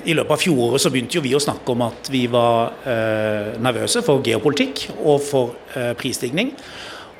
[0.09, 3.53] I løpet av fjoråret så begynte jo vi å snakke om at vi var eh,
[3.61, 6.53] nervøse for geopolitikk og for eh, prisstigning.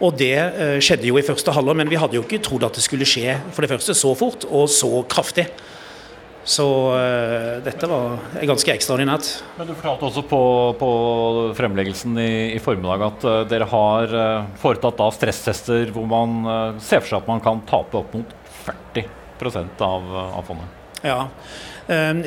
[0.03, 2.75] Og det eh, skjedde jo i første halvår, men vi hadde jo ikke trodd at
[2.75, 5.47] det skulle skje for det første så fort og så kraftig.
[6.43, 9.29] Så uh, dette var ganske ekstraordinært.
[9.55, 10.41] Men Du fortalte også på,
[10.75, 10.89] på
[11.55, 16.43] fremleggelsen i, i, formiddag at uh, dere har uh, foretatt da stresstester hvor man
[16.83, 18.35] ser for seg at man kan tape opp mot
[18.65, 19.07] 40
[19.87, 20.83] av, av fondet.
[21.03, 21.17] Ja,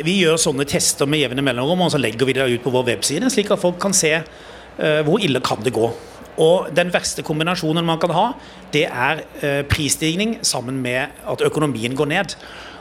[0.04, 2.88] Vi gjør sånne tester med jevne mellomrom og så legger vi det ut på vår
[2.90, 4.12] webside, slik at folk kan se
[4.76, 5.88] hvor ille kan det gå.
[6.42, 8.29] Og Den verste kombinasjonen man kan ha,
[8.75, 9.22] det er
[9.70, 12.35] prisstigning sammen med at økonomien går ned.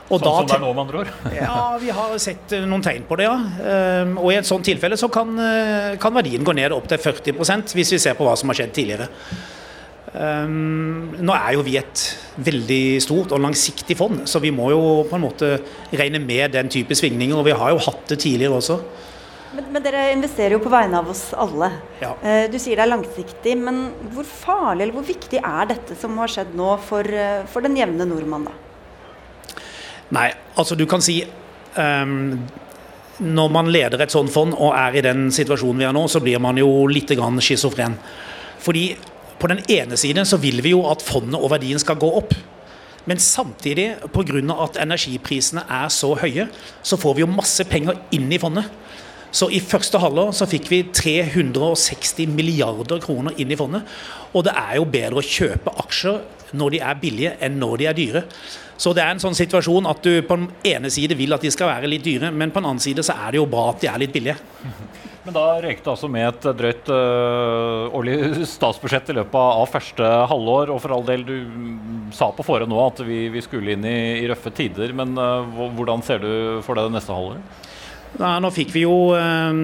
[0.05, 1.11] Og sånn som det er nå, med andre ord?
[1.39, 3.35] ja, vi har sett eh, noen tegn på det, ja.
[3.71, 7.01] Ehm, og i et sånt tilfelle så kan, eh, kan verdien gå ned opp til
[7.01, 9.09] 40% hvis vi ser på hva som har skjedd tidligere.
[10.15, 12.01] Um, nå er jo vi et
[12.39, 15.49] veldig stort og langsiktig fond, så vi må jo på en måte
[15.91, 17.35] regne med den type svingninger.
[17.35, 18.77] Og vi har jo hatt det tidligere også.
[19.55, 21.71] Men, men dere investerer jo på vegne av oss alle.
[22.01, 22.11] Ja.
[22.19, 26.17] Uh, du sier det er langsiktig, men hvor farlig eller hvor viktig er dette som
[26.21, 27.17] har skjedd nå for,
[27.51, 28.61] for den jevne nordmann, da?
[30.13, 31.17] Nei, altså du kan si
[31.73, 32.35] um,
[33.17, 36.21] Når man leder et sånt fond og er i den situasjonen vi er nå, så
[36.21, 37.95] blir man jo litt schizofren.
[38.61, 38.89] Fordi
[39.39, 42.35] på den ene siden så vil vi jo at fondet og verdien skal gå opp.
[43.05, 44.41] Men samtidig, pga.
[44.63, 46.47] at energiprisene er så høye,
[46.81, 48.65] så får vi jo masse penger inn i fondet.
[49.35, 53.83] Så i første halvår så fikk vi 360 milliarder kroner inn i fondet.
[54.31, 56.21] Og det er jo bedre å kjøpe aksjer
[56.55, 58.21] når de er billige enn når de er dyre.
[58.79, 61.51] Så det er en sånn situasjon at du på den ene side vil at de
[61.51, 63.83] skal være litt dyre, men på den andre side så er det jo bra at
[63.83, 64.37] de er litt billige.
[65.25, 70.09] Men da røyk det altså med et drøyt uh, årlig statsbudsjett i løpet av første
[70.29, 70.69] halvår.
[70.75, 73.97] Og for all del, du sa på forhånd nå at vi, vi skulle inn i,
[74.19, 74.93] i, røffe tider.
[74.93, 75.41] Men uh,
[75.79, 76.29] hvordan ser du
[76.67, 77.64] for deg det neste halvåret?
[78.15, 79.57] Ja, nå fikk vi jo eh,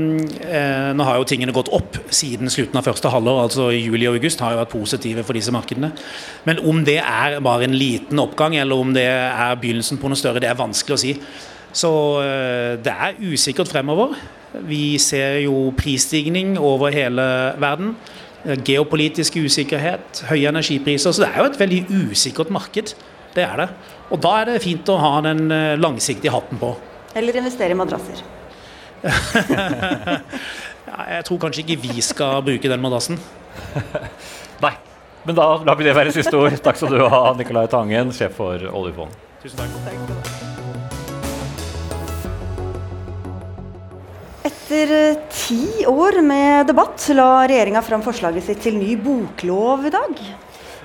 [0.44, 3.46] eh, Nå har jo tingene gått opp siden slutten av første halvår.
[3.46, 5.94] altså Juli og august har jo vært positive for disse markedene.
[6.48, 10.20] Men om det er bare en liten oppgang, eller om det er begynnelsen på noe
[10.20, 11.14] større, det er vanskelig å si.
[11.72, 11.92] Så
[12.26, 14.18] eh, det er usikkert fremover.
[14.68, 17.24] Vi ser jo prisstigning over hele
[17.62, 17.96] verden.
[18.68, 21.14] Geopolitisk usikkerhet, høye energipriser.
[21.14, 22.96] Så det er jo et veldig usikkert marked.
[23.32, 23.70] Det er det.
[24.12, 26.76] Og da er det fint å ha den eh, langsiktige hatten på.
[27.16, 28.41] Eller investere i madrasser.
[29.04, 33.20] Ja, jeg tror kanskje ikke vi skal bruke den madrassen.
[34.66, 34.76] Nei.
[35.26, 36.56] Men da lar vi det være siste ord.
[36.66, 39.18] Takk skal du ha, Nicolai Tangen, sjef for oljefondet.
[39.44, 39.70] Tusen takk.
[44.46, 49.94] Etter eh, ti år med debatt la regjeringa fram forslaget sitt til ny boklov i
[49.94, 50.24] dag.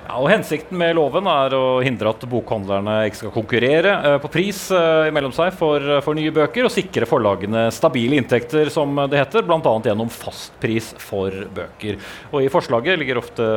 [0.07, 4.31] Ja, og Hensikten med loven er å hindre at bokhandlerne ikke skal konkurrere uh, på
[4.31, 8.95] pris uh, mellom seg for, uh, for, nye bøker, og sikre forlagene stabile inntekter, som
[9.11, 9.59] det heter, bl.a.
[9.59, 11.99] gjennom fastpris for bøker.
[12.31, 13.49] Og I forslaget ligger, ofte,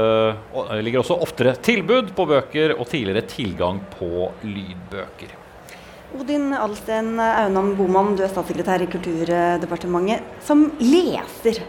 [0.82, 5.38] ligger også oftere tilbud på bøker og tidligere tilgang på lydbøker.
[6.18, 10.26] Odin Alsten Aunan Boman, du er statssekretær i Kulturdepartementet.
[10.42, 11.62] Som leser,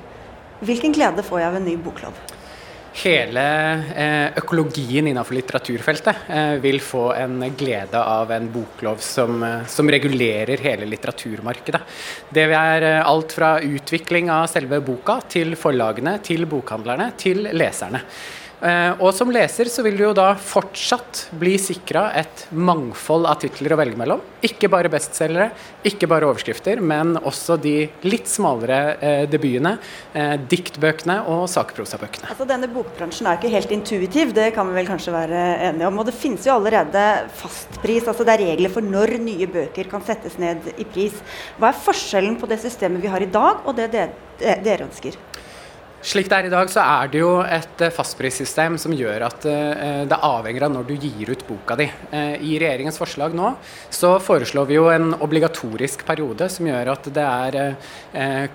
[0.65, 2.40] hvilken glede får jeg av en ny boklov?
[2.93, 3.43] Hele
[3.95, 9.91] eh, økologien innenfor litteraturfeltet eh, vil få en glede av en boklov som, eh, som
[9.91, 11.81] regulerer hele litteraturmarkedet.
[12.35, 18.03] Det er alt fra utvikling av selve boka til forlagene, til bokhandlerne, til leserne.
[18.61, 23.39] Eh, og som leser så vil du jo da fortsatt bli sikra et mangfold av
[23.41, 24.21] titler å velge mellom.
[24.45, 25.49] Ikke bare bestselgere,
[25.89, 29.77] ikke bare overskrifter, men også de litt smalere eh, debutene,
[30.13, 32.29] eh, diktbøkene og sakprosabøkene.
[32.35, 36.03] Altså, denne bokbransjen er ikke helt intuitiv, det kan vi vel kanskje være enige om.
[36.03, 37.07] Og det finnes jo allerede
[37.41, 41.17] fastpris, altså det er regler for når nye bøker kan settes ned i pris.
[41.57, 45.17] Hva er forskjellen på det systemet vi har i dag, og det dere ønsker?
[46.01, 49.45] Slik det er i dag, så er det jo et eh, fastprissystem som gjør at
[49.45, 51.87] uh, det avhenger av når du gir ut boka di.
[52.17, 53.53] I regjeringens forslag nå
[53.93, 58.51] så foreslår vi jo en obligatorisk periode som gjør at det er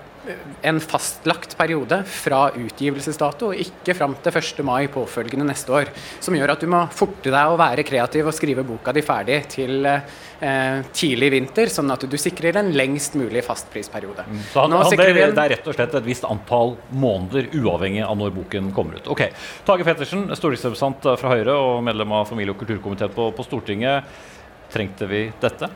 [0.62, 4.62] en fastlagt periode fra utgivelsesdato, og ikke fram til 1.
[4.66, 5.90] mai påfølgende neste år.
[6.22, 9.38] Som gjør at du må forte deg å være kreativ og skrive boka di ferdig
[9.52, 14.26] til eh, tidlig vinter, sånn at du sikrer en lengst mulig fastprisperiode.
[14.26, 14.44] Mm.
[14.52, 18.18] Så han, han, det, det, er rett og slett et visst antall måneder, uavhengig av
[18.20, 19.10] når boken kommer ut.
[19.12, 19.26] Ok,
[19.68, 24.16] Tage Pettersen, stortingsrepresentant fra Høyre og medlem av familie- og kulturkomiteen på, på Stortinget.
[24.72, 25.70] Trengte vi dette?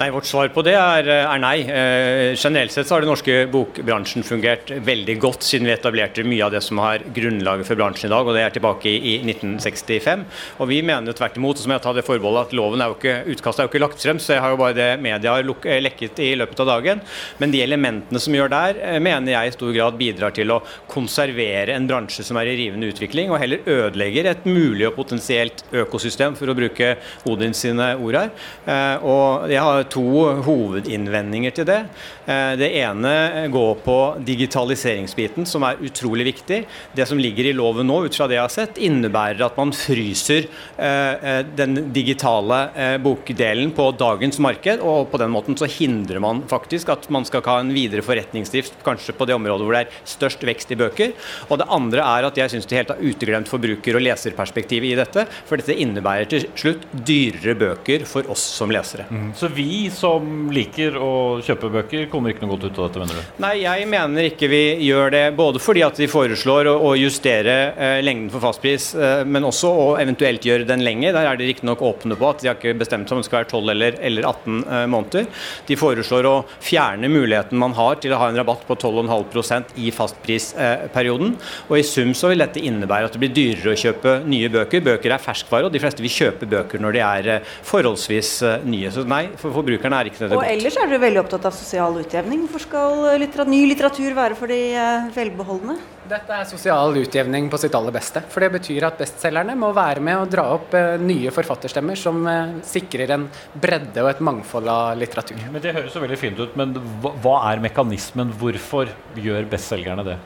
[0.00, 1.56] Nei, Vårt svar på det er, eh, er nei.
[1.62, 6.44] Eh, generelt sett så har den norske bokbransjen fungert veldig godt siden vi etablerte mye
[6.44, 9.14] av det som har grunnlaget for bransjen i dag, og det er tilbake i, i
[9.24, 10.24] 1965.
[10.60, 13.16] Og Vi mener tvert imot, som jeg tar det forbeholdet, at loven er jo ikke,
[13.34, 15.80] utkastet er jo ikke lagt frem, så jeg har jo bare det media har eh,
[15.84, 17.02] lekket i løpet av dagen.
[17.40, 20.60] Men de elementene som gjør der, eh, mener jeg i stor grad bidrar til å
[20.92, 25.64] konservere en bransje som er i rivende utvikling, og heller ødelegger et mulig og potensielt
[25.72, 26.96] økosystem, for å bruke
[27.28, 28.30] Odin sine ord her.
[28.66, 30.04] Eh, og jeg har to
[30.46, 31.78] hovedinnvendinger til det.
[32.26, 36.60] Eh, det ene går på digitaliseringsbiten, som er utrolig viktig.
[36.96, 39.72] Det som ligger i loven nå, ut fra det jeg har sett, innebærer at man
[39.76, 44.82] fryser eh, eh, den digitale bokdelen på dagens marked.
[44.84, 48.80] Og på den måten så hindrer man faktisk at man skal ha en videre forretningsdrift
[48.86, 51.14] kanskje på det området hvor det er størst vekst i bøker.
[51.50, 54.98] Og det andre er at jeg syns de helt har uteglemt forbruker- og leserperspektivet i
[54.98, 55.26] dette.
[55.46, 59.06] For dette innebærer til slutt dyrere bøker for oss som lesere.
[59.10, 59.30] Mm.
[59.36, 61.12] Så vi som liker å
[61.44, 63.34] kjøpe bøker, kommer ikke noe godt ut av dette, mener du?
[63.44, 65.24] Nei, jeg mener ikke vi gjør det.
[65.38, 69.70] Både fordi at de foreslår å, å justere eh, lengden for fastpris, eh, men også
[69.70, 71.14] å eventuelt gjøre den lenger.
[71.16, 73.42] Der er de riktignok åpne på at de har ikke bestemt seg om det skal
[73.42, 75.30] være 12 eller, eller 18 eh, måneder.
[75.68, 79.92] De foreslår å fjerne muligheten man har til å ha en rabatt på 12,5% i
[79.94, 81.36] fastprisperioden.
[81.68, 84.84] og i sum så vil dette innebære at det blir dyrere å kjøpe nye bøker.
[84.84, 88.66] Bøker er ferskvare, og de fleste vil kjøpe bøker når de er eh, forholdsvis eh,
[88.68, 88.92] nye.
[88.94, 90.46] Så nei, for forbrukerne er ikke nødvendig godt.
[90.46, 92.46] Og ellers er dere veldig opptatt av sosial utjevning.
[92.46, 95.76] Hvorfor skal litteratur, ny litteratur være for de eh, velbeholdne?
[96.06, 98.22] Dette er sosial utjevning på sitt aller beste.
[98.30, 102.22] For det betyr at bestselgerne må være med og dra opp eh, nye forfatterstemmer som
[102.30, 105.42] eh, sikrer en bredde og et mangfold av litteratur.
[105.50, 108.34] Men Det høres jo veldig fint ut, men hva er mekanismen?
[108.38, 110.18] Hvorfor gjør bestselgerne det?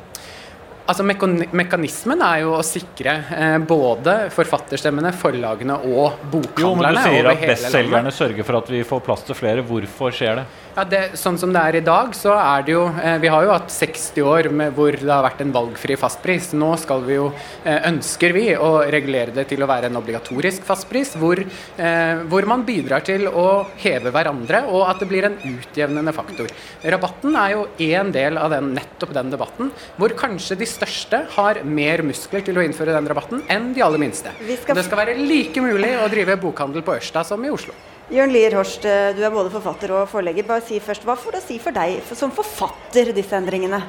[0.91, 6.65] Altså Mekanismen er jo å sikre eh, både forfatterstemmene, forlagene og bokhandlerne.
[6.65, 9.63] Jo, men du sier at bestselgerne sørger for at vi får plass til flere.
[9.69, 10.47] Hvorfor skjer det?
[10.77, 13.43] Ja, det, sånn som det er i dag, så er det jo eh, Vi har
[13.43, 16.53] jo hatt 60 år med, hvor det har vært en valgfri fastpris.
[16.57, 17.25] Nå skal vi jo,
[17.67, 22.47] eh, ønsker vi å regulere det til å være en obligatorisk fastpris, hvor, eh, hvor
[22.49, 26.49] man bidrar til å heve hverandre, og at det blir en utjevnende faktor.
[26.87, 31.65] Rabatten er jo én del av den, nettopp den debatten, hvor kanskje de største har
[31.67, 34.31] mer muskler til å innføre den rabatten enn de aller minste.
[34.63, 37.75] Skal- Det skal være like mulig å drive bokhandel på Ørsta som i Oslo.
[38.11, 40.43] Jørn Lier Horst, eh, du er både forfatter og forlegger.
[40.49, 43.83] Bare si først, Hva får det å si for deg som forfatter, disse endringene?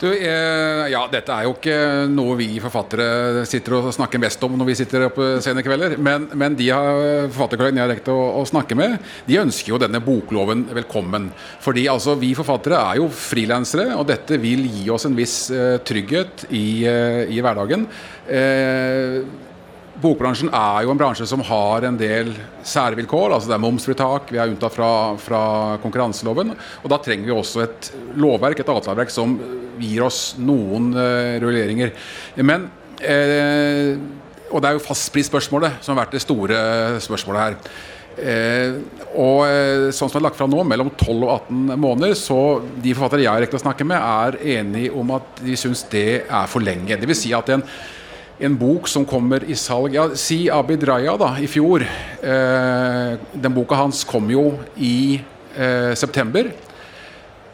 [0.00, 4.54] Du, eh, ja, dette er jo ikke noe vi forfattere sitter og snakker mest om
[4.56, 5.98] når vi sitter oppe sene kvelder.
[5.98, 10.00] Men, men de forfatterkollegene jeg har rekt å, å snakke med, de ønsker jo denne
[10.00, 11.28] bokloven velkommen.
[11.60, 15.76] Fordi altså, vi forfattere er jo frilansere, og dette vil gi oss en viss eh,
[15.84, 17.84] trygghet i, eh, i hverdagen.
[18.30, 19.49] Eh,
[20.00, 22.32] Bokbransjen er jo en bransje som har en del
[22.64, 23.34] særvilkår.
[23.34, 25.42] altså Det er momsfritak, vi er unntatt fra, fra
[25.82, 26.54] konkurranseloven.
[26.82, 29.36] og Da trenger vi også et lovverk, et avtaleverk, som
[29.80, 31.92] gir oss noen uh, reguleringer.
[32.40, 32.68] Men
[33.00, 33.96] eh,
[34.50, 36.56] Og det er jo fastprisspørsmålet som har vært det store
[37.04, 37.58] spørsmålet her.
[38.20, 38.80] Eh,
[39.14, 42.40] og eh, sånn som det er lagt fram nå, mellom 12 og 18 måneder, så
[42.82, 46.24] de forfattere jeg har rekt å snakke med, er enige om at de syns det
[46.24, 46.98] er for lenge.
[46.98, 47.64] Det vil si at en
[48.40, 51.84] en bok som kommer i salg ja, Si Abid Raja da, i fjor.
[51.84, 55.20] Eh, den boka hans kom jo i
[55.56, 56.48] eh, september.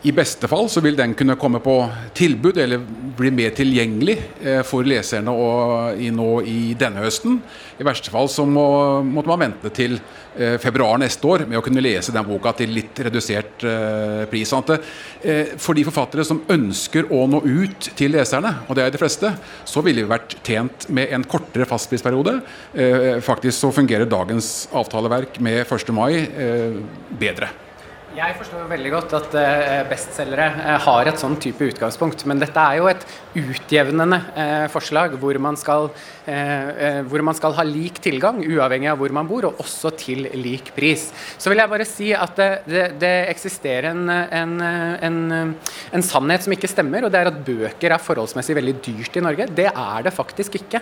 [0.07, 1.73] I beste fall så vil den kunne komme på
[2.15, 2.83] tilbud eller
[3.17, 4.15] bli mer tilgjengelig
[4.45, 5.33] eh, for leserne
[6.15, 7.41] nå i denne høsten.
[7.81, 8.67] I verste fall så må,
[9.03, 12.77] måtte man vente til eh, februar neste år med å kunne lese den boka til
[12.77, 14.47] litt redusert eh, pris.
[14.53, 14.63] Sånn
[15.59, 19.33] for de forfattere som ønsker å nå ut til leserne, og det er de fleste,
[19.67, 22.39] så ville vi vært tjent med en kortere fastprisperiode.
[23.27, 25.95] Faktisk så fungerer dagens avtaleverk med 1.
[25.97, 26.27] mai
[27.19, 27.66] bedre.
[28.17, 32.63] Jeg forstår veldig godt at uh, bestselgere uh, har et sånn type utgangspunkt, men dette
[32.63, 33.03] er jo et
[33.37, 35.91] utjevnende uh, forslag hvor man, skal,
[37.07, 40.73] hvor man skal ha lik tilgang, uavhengig av hvor man bor, og også til lik
[40.75, 41.11] pris.
[41.37, 45.21] Så vil jeg bare si at det, det, det eksisterer en, en, en,
[45.93, 49.25] en, sannhet som ikke stemmer, og det er at bøker er forholdsmessig veldig dyrt i
[49.27, 49.49] Norge.
[49.61, 50.81] Det er det faktisk ikke.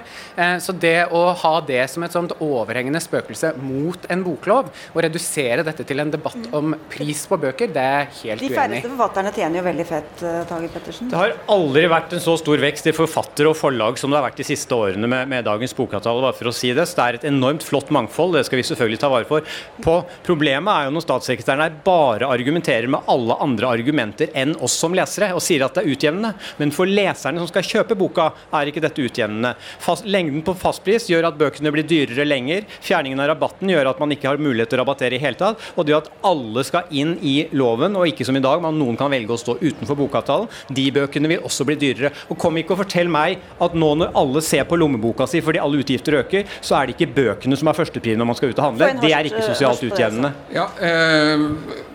[0.63, 5.67] så det å ha det som et sånt overhengende spøkelse mot en boklov, og redusere
[5.67, 8.51] dette til en debatt om pris på bøker, det er helt uenig.
[8.51, 11.11] De færreste forfatterne tjener jo veldig fett, uh, Tage Pettersen.
[11.13, 14.27] Det har aldri vært en så stor vekst i forfattere og forlag som det har
[14.29, 16.25] vært de siste årene med, med dagens bokavtale.
[16.25, 16.87] bare for å si det.
[16.89, 19.55] Så det er et enormt flott mangfold, det skal vi selvfølgelig ta vare for.
[19.85, 24.77] På Problemet er jo når statssekretæren her bare argumenterer med alle andre argumenter enn oss
[24.81, 26.33] som lesere, og sier at det er utjevnende.
[26.61, 29.55] Men for leserne som skal kjøpe boka, er ikke dette utjevnende.
[29.83, 32.69] Fast, lengden på fastpris gjør at bøkene blir dyrere lenger.
[32.85, 35.61] Fjerningen av rabatten gjør at man ikke har mulighet til å rabattere i hele tatt.
[35.77, 38.99] Og det at alle skal inn i loven, og ikke som i dag, men noen
[39.01, 42.13] kan velge å stå utenfor bokavtalen, de bøkene vil også bli dyrere.
[42.31, 45.63] Og Kom ikke og fortell meg at nå når alle ser på lommeboka si fordi
[45.63, 48.61] alle utgifter øker, så er det ikke bøkene som er førstepri når man skal ut
[48.61, 48.93] og handle.
[49.01, 50.35] Det er ikke sosialt utjevnende.
[50.55, 51.93] Ja, eh,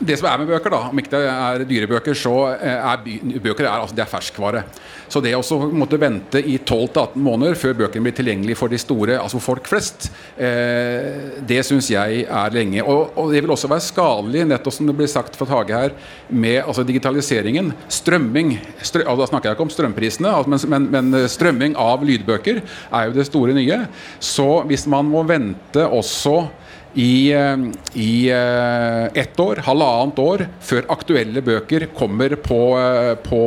[0.00, 3.66] det som er med bøker, da, om ikke det er dyre bøker, så er bøker
[3.66, 4.64] er, altså, det er ferskvare.
[5.12, 9.18] Så det å måtte vente i 12-18 måneder før bøkene blir tilgjengelig for de store,
[9.20, 10.08] altså folk flest,
[10.40, 12.80] eh, det syns jeg er lenge.
[12.80, 15.96] Og, og, det vil også være skadelig, nettopp som det blir sagt fra Tage her,
[16.30, 17.72] med altså, digitaliseringen.
[17.92, 22.06] Strømming strø, altså, Da snakker jeg ikke om strømprisene, altså, men, men, men strømming av
[22.06, 23.82] lydbøker er jo det store nye.
[24.22, 26.40] Så hvis man må vente også
[26.94, 27.32] i,
[27.94, 28.30] i
[29.14, 32.60] ett år, halvannet år, før aktuelle bøker kommer på,
[33.24, 33.40] på,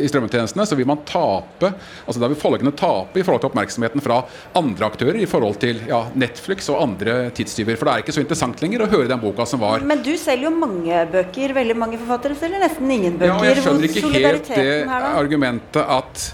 [0.00, 1.72] i strømmetjenestene, så vil man tape
[2.08, 4.20] altså Da vil forlagene tape i forhold til oppmerksomheten fra
[4.58, 7.78] andre aktører i forhold til ja, Netflix og andre tidstyver.
[7.78, 9.84] For det er ikke så interessant lenger å høre den boka som var.
[9.86, 11.54] Men du selger jo mange bøker.
[11.58, 13.34] Veldig mange forfattere selger nesten ingen bøker.
[13.34, 14.68] Ja, jeg skjønner ikke helt det
[15.08, 16.28] argumentet at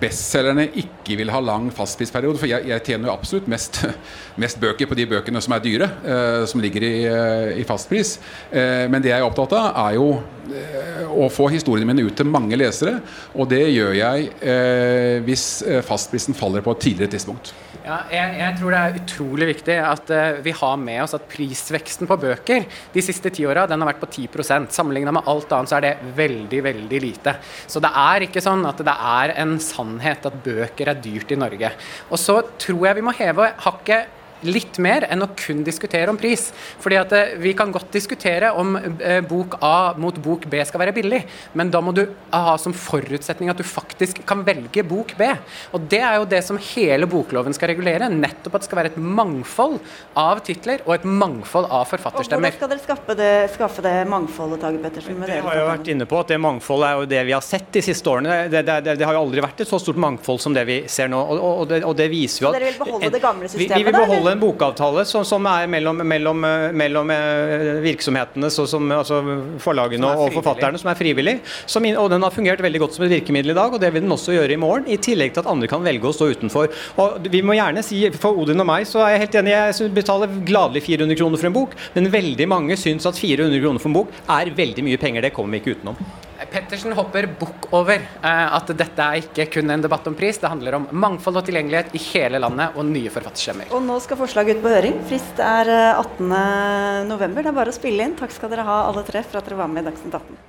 [0.00, 2.40] bestselgerne ikke vil ha lang fastprisperiode.
[2.40, 3.80] For jeg, jeg, tjener jo absolutt mest,
[4.42, 8.16] mest, bøker på de bøkene som er dyre, eh, som ligger i, eh, i fastpris.
[8.50, 10.10] Eh, men det jeg er opptatt av, er jo
[10.52, 12.98] eh, å få historiene mine ut til mange lesere.
[13.34, 17.54] Og det gjør jeg eh, hvis eh, fastprisen faller på et tidligere tidspunkt.
[17.88, 21.24] Ja, jeg, jeg, tror det er utrolig viktig at uh, vi har med oss at
[21.30, 25.72] prisveksten på bøker de siste ti åra har vært på 10% Sammenligna med alt annet
[25.72, 27.34] så er det veldig, veldig lite.
[27.64, 31.40] Så det er ikke sånn at det er en sannhet at bøker er dyrt i
[31.40, 31.72] Norge.
[32.12, 36.18] Og så tror jeg vi må heve hakket litt mer enn å kun diskutere om
[36.20, 36.48] pris.
[36.82, 40.82] Fordi at eh, Vi kan godt diskutere om eh, bok A mot bok B skal
[40.82, 41.22] være billig,
[41.58, 45.30] men da må du ha som forutsetning at du faktisk kan velge bok B.
[45.72, 48.10] Og Det er jo det som hele bokloven skal regulere.
[48.12, 49.78] Nettopp at det skal være et mangfold
[50.18, 52.54] av titler og et mangfold av forfatterstemmer.
[52.54, 55.20] Og Hvordan skal dere skaffe det, skaffe det mangfoldet, Tage Pettersen?
[55.28, 57.70] det har jo vært inne på at det mangfoldet er jo det vi har sett
[57.74, 58.40] de siste årene.
[58.52, 60.78] Det, det, det, det har jo aldri vært et så stort mangfold som det vi
[60.90, 61.18] ser nå.
[61.18, 62.56] og, og, og det, viser jo at...
[62.56, 63.74] Så dere vil beholde det gamle systemet?
[63.74, 68.50] Vi, vi vil beholde en bokavtale som, som er mellom, mellom, eh, mellom eh, virksomhetene,
[68.52, 69.20] som, altså
[69.62, 71.38] forlagene og forfatterne, som er frivillig.
[71.66, 74.04] Som, og den har fungert veldig godt som et virkemiddel i dag, og det vil
[74.04, 74.88] den også gjøre i morgen.
[74.88, 76.70] I tillegg til at andre kan velge å stå utenfor.
[77.02, 79.92] Og vi må gjerne si, For Odin og meg så er jeg helt enig, jeg
[79.96, 83.92] betaler gladelig 400 kroner for en bok, men veldig mange syns at 400 kroner for
[83.92, 85.28] en bok er veldig mye penger.
[85.28, 86.26] Det kommer vi ikke utenom.
[86.52, 90.40] Pettersen hopper bukk over uh, at dette er ikke kun en debatt om pris.
[90.40, 93.72] Det handler om mangfold og tilgjengelighet i hele landet og nye forfatterstemmer.
[93.76, 95.00] Og nå skal forslaget ut på høring.
[95.08, 96.28] Frist er 18.11.
[96.34, 98.18] Eh, det er bare å spille inn.
[98.18, 100.47] Takk skal dere ha alle tre for at dere var med i Dagsnytt 18.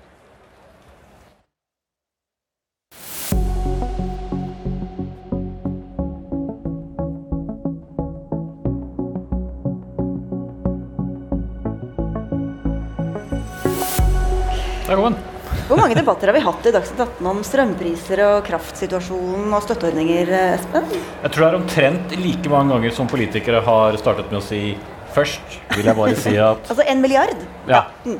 [15.90, 20.86] mange debatter har vi hatt i Dagsnytt 18 om strømpriser og kraftsituasjonen og støtteordninger, Espen?
[21.24, 24.76] Jeg tror det er omtrent like mange ganger som politikere har startet med å si
[25.16, 27.42] først, vil jeg bare si at Altså en milliard?
[27.66, 27.88] Ja.
[28.06, 28.20] Mm.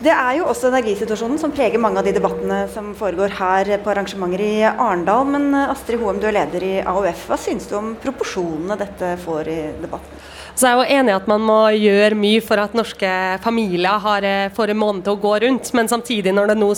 [0.00, 3.92] Det er jo også energisituasjonen som preger mange av de debattene som foregår her på
[3.92, 5.28] arrangementer i Arendal.
[5.28, 7.28] Men Astrid Hoem, du er leder i AUF.
[7.28, 10.24] Hva syns du om proporsjonene dette får i debatten?
[10.54, 13.12] Så jeg er jo enig i at man må gjøre mye for at norske
[13.44, 15.72] familier har, eh, får en måned til å gå rundt.
[15.74, 16.70] Men samtidig, når det nå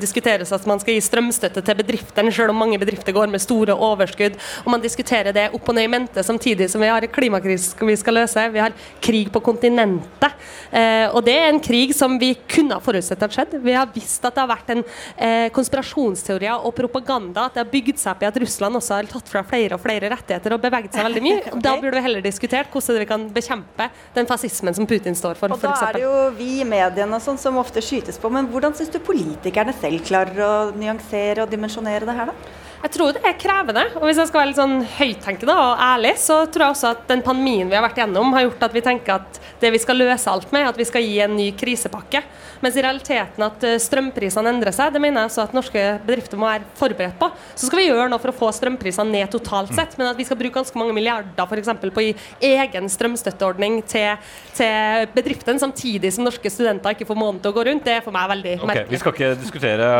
[0.00, 3.76] diskuteres at man skal gi strømstøtte til bedriftene, selv om mange bedrifter går med store
[3.76, 7.08] overskudd, og man diskuterer det opp og ned i mente samtidig som vi har en
[7.08, 10.34] klimakrise vi skal løse, vi har krig på kontinentet.
[10.70, 13.60] Eh, og det er en krig som vi kunne ha forutsett at skjedde.
[13.62, 14.82] Vi har visst at det har vært en
[15.16, 19.10] eh, konspirasjonsteorier og propaganda, at det har bygd seg opp i at Russland også har
[19.10, 21.40] tatt fra flere og flere rettigheter og beveget seg veldig mye.
[21.50, 21.64] okay.
[21.66, 25.36] Da burde vi heller diskutert hvordan vi kan kan bekjempe den fascismen som Putin står
[25.38, 25.52] for.
[25.52, 25.88] Og Da eksempel.
[25.88, 28.30] er det jo vi i mediene sånn, som ofte skytes på.
[28.30, 32.34] Men hvordan syns du politikerne selv klarer å nyansere og dimensjonere det her, da?
[32.80, 33.82] Jeg tror det er krevende.
[33.98, 37.02] Og hvis jeg skal være litt sånn høyttenkende og ærlig, så tror jeg også at
[37.10, 40.00] den pandemien vi har vært gjennom, har gjort at vi tenker at det vi skal
[40.00, 42.22] løse alt med, er at vi skal gi en ny krisepakke.
[42.64, 46.40] Mens i realiteten at eh, strømprisene endrer seg, det mener jeg også at norske bedrifter
[46.40, 47.28] må være forberedt på.
[47.54, 50.26] Så skal vi gjøre noe for å få strømprisene ned totalt sett, men at vi
[50.28, 51.72] skal bruke ganske mange milliarder f.eks.
[51.84, 52.14] på å gi
[52.50, 57.66] egen strømstøtteordning til, til bedriftene, samtidig som norske studenter ikke får måneden til å gå
[57.68, 58.92] rundt, det er for meg veldig okay, merkelig.
[58.92, 59.90] Vi skal ikke diskutere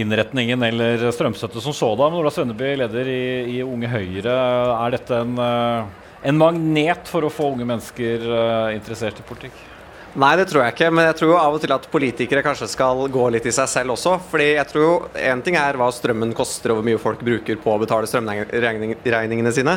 [0.00, 3.22] innretningen eller strømstøtte som sådan da, Ola Svenneby, leder i,
[3.56, 4.34] i, Unge Høyre.
[4.76, 9.56] Er dette en, eh, en, magnet for å få unge mennesker uh, interessert i politikk?
[10.16, 10.86] Nei, det tror jeg ikke.
[10.96, 13.68] Men jeg tror jo av og til at politikere kanskje skal gå litt i seg
[13.68, 14.14] selv også.
[14.30, 17.60] Fordi jeg tror jo én ting er hva strømmen koster og hvor mye folk bruker
[17.60, 19.76] på å betale strømregningene sine.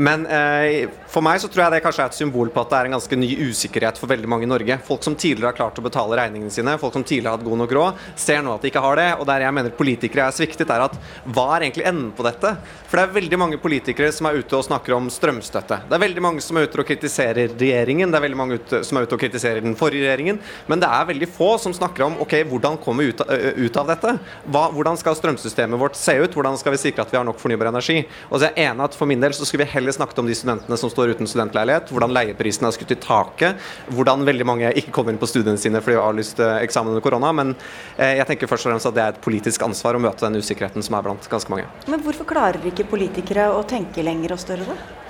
[0.00, 2.78] Men eh, for meg så tror jeg det kanskje er et symbol på at det
[2.78, 4.78] er en ganske ny usikkerhet for veldig mange i Norge.
[4.86, 7.60] Folk som tidligere har klart å betale regningene sine, folk som tidligere har hatt god
[7.62, 9.08] nok råd, ser nå at de ikke har det.
[9.18, 12.54] Og der jeg mener politikere er sviktet, er at hva er egentlig enden på dette?
[12.86, 15.82] For det er veldig mange politikere som er ute og snakker om strømstøtte.
[15.88, 18.98] Det er veldig mange som er ute og kritiserer regjeringen, det er veldig mange som
[18.98, 20.40] er ute og kritiserer den forrige regjeringen.
[20.70, 23.90] Men det er veldig få som snakker om ok, hvordan kommer vi ut, ut, av
[23.90, 24.14] dette?
[24.50, 26.34] Hva, hvordan skal strømsystemet vårt se ut?
[26.34, 28.02] Hvordan skal vi sikre at vi har nok fornybar energi?
[28.28, 30.28] Og så er jeg enig at For min del så skulle vi heller snakket om
[30.28, 31.90] de studentene som står uten studentleilighet.
[31.94, 33.70] Hvordan leieprisene har skutt i taket.
[33.90, 36.94] Hvordan veldig mange ikke kommer inn på studiene sine fordi de har lyst til eksamen
[36.94, 37.32] under korona.
[37.36, 37.54] Men
[37.96, 40.84] jeg tenker først og fremst at det er et politisk ansvar å møte den usikkerheten
[40.84, 41.68] som er blant ganske mange.
[41.88, 45.09] Men hvorfor klarer ikke politikere å tenke lenger og større, da?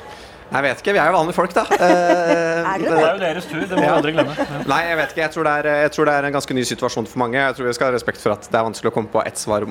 [0.51, 1.67] Jeg vet ikke, vi er jo vanlige folk, da.
[1.81, 2.91] Eh, er det?
[2.91, 3.93] det er jo deres tur, det må ja.
[3.97, 4.35] aldri glemme.
[4.37, 4.59] Ja.
[4.69, 5.23] Nei, jeg vet ikke.
[5.23, 7.39] Jeg tror, er, jeg tror, det er, en ganske ny situasjon for mange.
[7.39, 9.41] Jeg tror vi skal ha respekt for at det er vanskelig å komme på ett
[9.41, 9.65] svar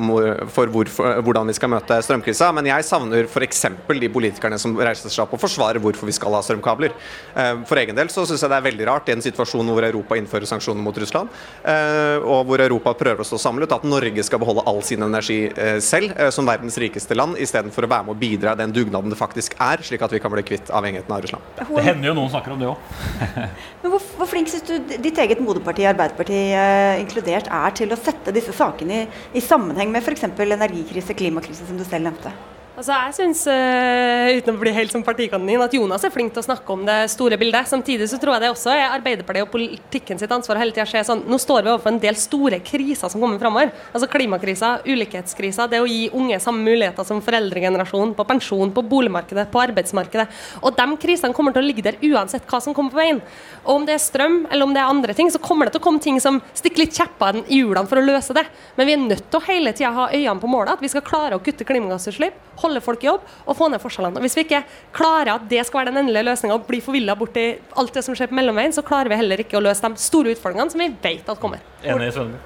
[0.56, 2.50] for hvor, for, hvordan vi skal møte strømkrisa.
[2.56, 3.62] Men jeg savner f.eks.
[4.02, 6.96] de politikerne som reiser seg opp og forsvarer hvorfor vi skal ha strømkabler.
[7.36, 9.88] Eh, for egen del så syns jeg det er veldig rart i en situasjon hvor
[9.88, 11.32] Europa innfører sanksjoner mot Russland,
[11.64, 15.40] eh, og hvor Europa prøver å stå samlet, at Norge skal beholde all sin energi
[15.84, 19.20] selv, som verdens rikeste land, istedenfor å være med å bidra i den dugnaden det
[19.20, 21.50] faktisk er, slik at vi kan bli kvitt avhengigheten av Russland.
[21.60, 22.94] Det hender jo noen snakker om det òg.
[23.82, 28.00] Men hvor, hvor flink syns du ditt eget moderparti, Arbeiderpartiet eh, inkludert, er til å
[28.00, 29.10] sette disse sakene i,
[29.40, 30.28] i sammenheng med f.eks.
[30.30, 32.34] energikrise, klimakrise, som du selv nevnte?
[32.80, 36.40] Altså, jeg syns, uh, uten å bli helt som partikanin, at Jonas er flink til
[36.40, 37.68] å snakke om det store bildet.
[37.68, 40.86] Samtidig så tror jeg det også er Arbeiderpartiet og politikken sitt ansvar å hele tida
[40.88, 43.74] se sånn Nå står vi overfor en del store kriser som kommer framover.
[43.92, 49.50] Altså klimakrisa, ulikhetskrisa, det å gi unge samme muligheter som foreldregenerasjonen på pensjon, på boligmarkedet,
[49.52, 50.30] på arbeidsmarkedet.
[50.64, 53.20] Og de krisene kommer til å ligge der uansett hva som kommer på veien.
[53.66, 55.84] Og om det er strøm eller om det er andre ting, så kommer det til
[55.84, 58.48] å komme ting som stikker litt kjepper i hjulene for å løse det.
[58.80, 61.04] Men vi er nødt til å hele tida ha øynene på målet, at vi skal
[61.12, 64.22] klare å kutte klimagassutslipp holde folk i jobb og få ned forskjellene.
[64.22, 64.64] Og Hvis vi ikke
[64.96, 67.50] klarer at det skal være den endelige løsninga og bli forvilla bort i
[67.82, 70.36] alt det som skjer på mellomveien, så klarer vi heller ikke å løse de store
[70.36, 71.64] utfordringene som vi vet at kommer.
[71.84, 72.40] Enig, Sønne.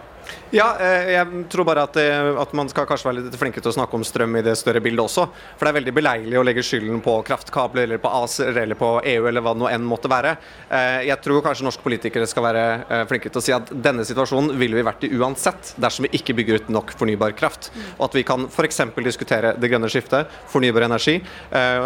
[0.54, 3.72] Ja, eh, jeg tror bare at, eh, at, man skal kanskje være litt flinke til
[3.72, 5.26] å snakke om strøm i det større bildet også.
[5.58, 8.90] For det er veldig beleilig å legge skylden på kraftkabler eller på ACER eller på
[9.16, 10.36] EU eller hva det nå enn måtte være.
[10.70, 12.66] Eh, jeg tror kanskje norske politikere skal være
[13.10, 16.36] flinke til å si at denne situasjonen ville vi vært i uansett dersom vi ikke
[16.38, 17.72] bygger ut nok fornybar kraft.
[17.98, 18.84] Og at vi kan f.eks.
[19.10, 21.18] diskutere det grønne skiftet, fornybar energi,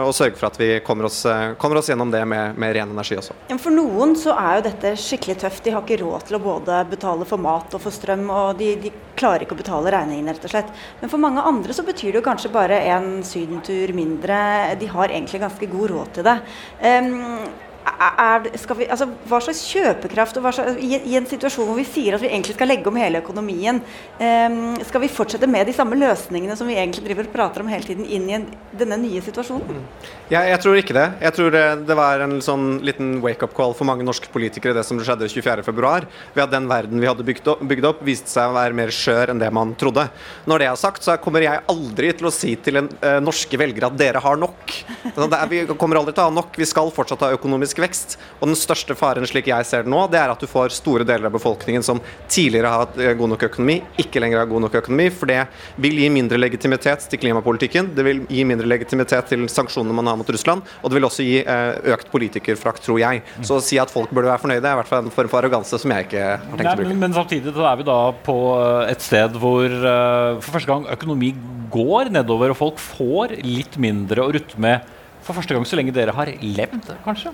[0.04, 1.22] og sørge for at vi kommer oss,
[1.62, 3.38] kommer oss gjennom det med, med, ren energi også.
[3.64, 5.64] For noen så er jo dette skikkelig tøft.
[5.66, 8.28] De har ikke råd til å både betale for mat og for strøm.
[8.30, 10.74] og de, de, klarer ikke å betale regningene, rett og slett.
[11.02, 14.38] Men for mange andre så betyr det jo kanskje bare en sydentur mindre.
[14.78, 16.36] De har egentlig ganske god råd til det.
[16.84, 17.16] Um,
[17.88, 22.18] er, vi, altså, hva slags kjøpekraft og slags, i, i, en situasjon hvor vi sier
[22.18, 23.82] at vi egentlig skal legge om hele økonomien,
[24.20, 27.72] um, skal vi fortsette med de samme løsningene som vi egentlig driver og prater om
[27.72, 29.80] hele tiden, inn i en, denne nye situasjonen?
[29.80, 30.14] Mm.
[30.28, 31.06] Ja, jeg tror ikke det.
[31.24, 34.84] Jeg tror det, det var en sånn liten wake-up call for mange norske politikere, det
[34.88, 35.94] som skjedde 24.2.
[36.36, 38.92] Ved at den verden vi hadde bygd opp, bygd opp, viste seg å være mer
[38.94, 40.08] skjør enn det man trodde.
[40.50, 43.60] Når det er sagt, så kommer jeg aldri til å si til en, uh, norske
[43.60, 44.76] velgere at dere har nok.
[45.08, 46.60] Det er, vi kommer aldri til å ha nok.
[46.60, 48.18] Vi skal fortsatt ha økonomisk vekst.
[48.40, 51.06] Og den største faren slik jeg ser det nå, det er at du får store
[51.08, 52.02] deler av befolkningen som
[52.32, 55.10] tidligere har hatt eh, god nok økonomi, ikke lenger har god nok økonomi.
[55.14, 55.44] For det
[55.84, 57.92] vil gi mindre legitimitet til klimapolitikken.
[57.98, 60.66] Det vil gi mindre legitimitet til sanksjonene man har mot Russland.
[60.82, 63.24] Og det vil også gi eh, økt politikerfrakt, tror jeg.
[63.42, 65.42] Så å si at folk burde være fornøyde, er i hvert fall en form for
[65.42, 66.92] arroganse som jeg ikke har tenkt Nei, å bruke.
[66.94, 70.86] Men, men samtidig så er vi da på eh, et sted hvor for første gang
[70.92, 71.32] økonomi
[71.72, 74.86] går nedover, og folk får litt mindre å rutte med
[75.28, 77.34] for første gang så lenge dere har levd, kanskje?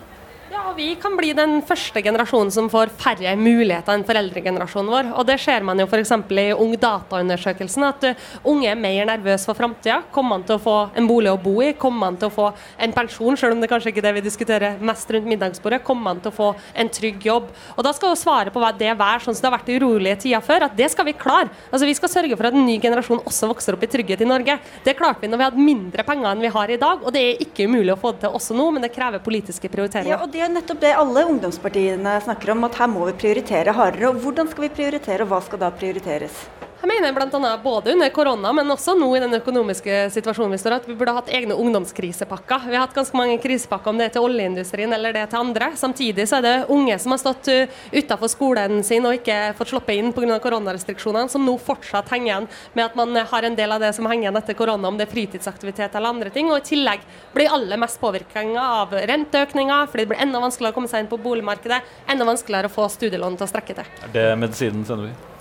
[0.76, 5.10] Vi kan bli den første generasjonen som får færre muligheter enn foreldregenerasjonen vår.
[5.20, 6.14] Og det ser man jo f.eks.
[6.14, 10.02] i Ung Data-undersøkelsen, at uh, unge er mer nervøse for framtida.
[10.14, 11.74] Kommer man til å få en bolig å bo i?
[11.80, 14.26] Kommer man til å få en pensjon, selv om det kanskje ikke er det vi
[14.28, 15.84] diskuterer mest rundt middagsbordet?
[15.86, 16.50] Kommer man til å få
[16.80, 17.52] en trygg jobb?
[17.76, 19.78] Og da skal jo svaret på hva det være sånn som det har vært i
[19.80, 21.52] urolige tider før, at det skal vi klare.
[21.70, 24.30] Altså Vi skal sørge for at en ny generasjon også vokser opp i trygghet i
[24.30, 24.58] Norge.
[24.86, 27.24] Det klarte vi når vi hadde mindre penger enn vi har i dag, og det
[27.28, 30.16] er ikke umulig å få det til også nå, men det krever politiske prioriteringer.
[30.16, 34.14] Ja, er nettopp det alle ungdomspartiene snakker om, at her må vi prioritere hardere.
[34.14, 36.38] Og hvordan skal vi prioritere, og hva skal da prioriteres?
[36.84, 40.58] Jeg mener blant annet, både under korona, men også nå i den økonomiske situasjonen vi
[40.60, 42.66] står at vi burde hatt egne ungdomskrisepakker.
[42.68, 45.40] Vi har hatt ganske mange krisepakker, om det er til oljeindustrien eller det er til
[45.40, 45.70] andre.
[45.80, 49.72] Samtidig så er det unge som har stått uh, utafor skolen sin og ikke fått
[49.72, 50.36] sluppet inn pga.
[50.44, 54.12] koronarestriksjonene, som nå fortsatt henger igjen med at man har en del av det som
[54.12, 56.52] henger igjen etter korona, om det er fritidsaktivitet eller andre ting.
[56.52, 60.82] Og i tillegg blir alle mest påvirka av renteøkninger, fordi det blir enda vanskeligere å
[60.82, 61.80] komme seg inn på boligmarkedet,
[62.12, 63.94] enda vanskeligere å få studielån til å strekke til.
[64.04, 65.33] Er det medisinen, sender Eh,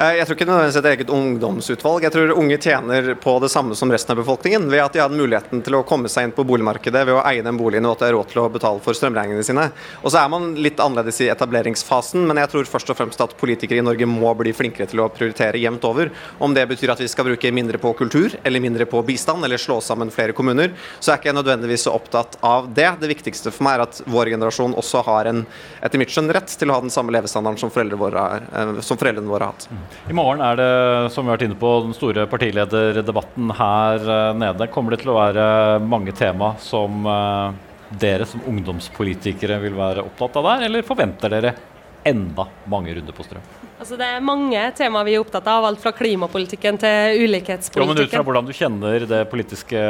[0.00, 2.04] jeg tror ikke nødvendigvis et eget ungdomsutvalg.
[2.06, 5.12] Jeg tror unge tjener på det samme som resten av befolkningen, ved at de har
[5.12, 8.00] muligheten til å komme seg inn på boligmarkedet ved å eie den boligen og at
[8.00, 9.66] de har råd til å betale for strømregningene sine.
[10.00, 13.34] Og så er man litt annerledes i etableringsfasen, men jeg tror først og fremst at
[13.42, 16.08] politikere i Norge må bli flinkere til å prioritere jevnt over.
[16.40, 19.60] Om det betyr at vi skal bruke mindre på kultur, eller mindre på bistand, eller
[19.60, 22.88] slå sammen flere kommuner, så er ikke jeg nødvendigvis så opptatt av det.
[23.04, 25.44] Det viktigste for meg er at vår generasjon også har en,
[25.84, 28.96] etter mitt skjønn, rett til å ha den samme levestandarden som, foreldre våre, eh, som
[28.96, 29.89] foreldrene våre har hatt.
[30.10, 30.68] I morgen er det,
[31.14, 34.68] som vi har vært inne på, den store partilederdebatten her eh, nede.
[34.72, 35.44] Kommer det til å være
[35.84, 37.50] mange tema som uh,
[38.00, 41.54] dere som ungdomspolitikere vil være opptatt av der, eller forventer dere
[42.06, 43.44] enda mange runder på strøm?
[43.80, 47.80] Altså det er mange temaer vi er opptatt av, alt fra klimapolitikken til ulikhetspolitikken.
[47.80, 49.84] Ja, men Ut fra hvordan du kjenner det politiske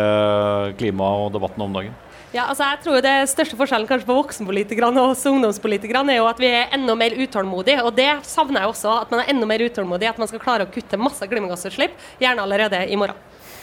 [0.78, 1.96] klimaet og debatten om dagen?
[2.30, 6.38] Ja, altså jeg tror Det største forskjellen kanskje på voksenpolitikerne og ungdomspolitikerne er jo at
[6.38, 7.82] vi er enda mer utålmodige.
[7.82, 8.92] og Det savner jeg også.
[9.02, 10.08] At man er enda mer utålmodig.
[10.12, 13.18] At man skal klare å kutte masse klimagassutslipp, gjerne allerede i morgen.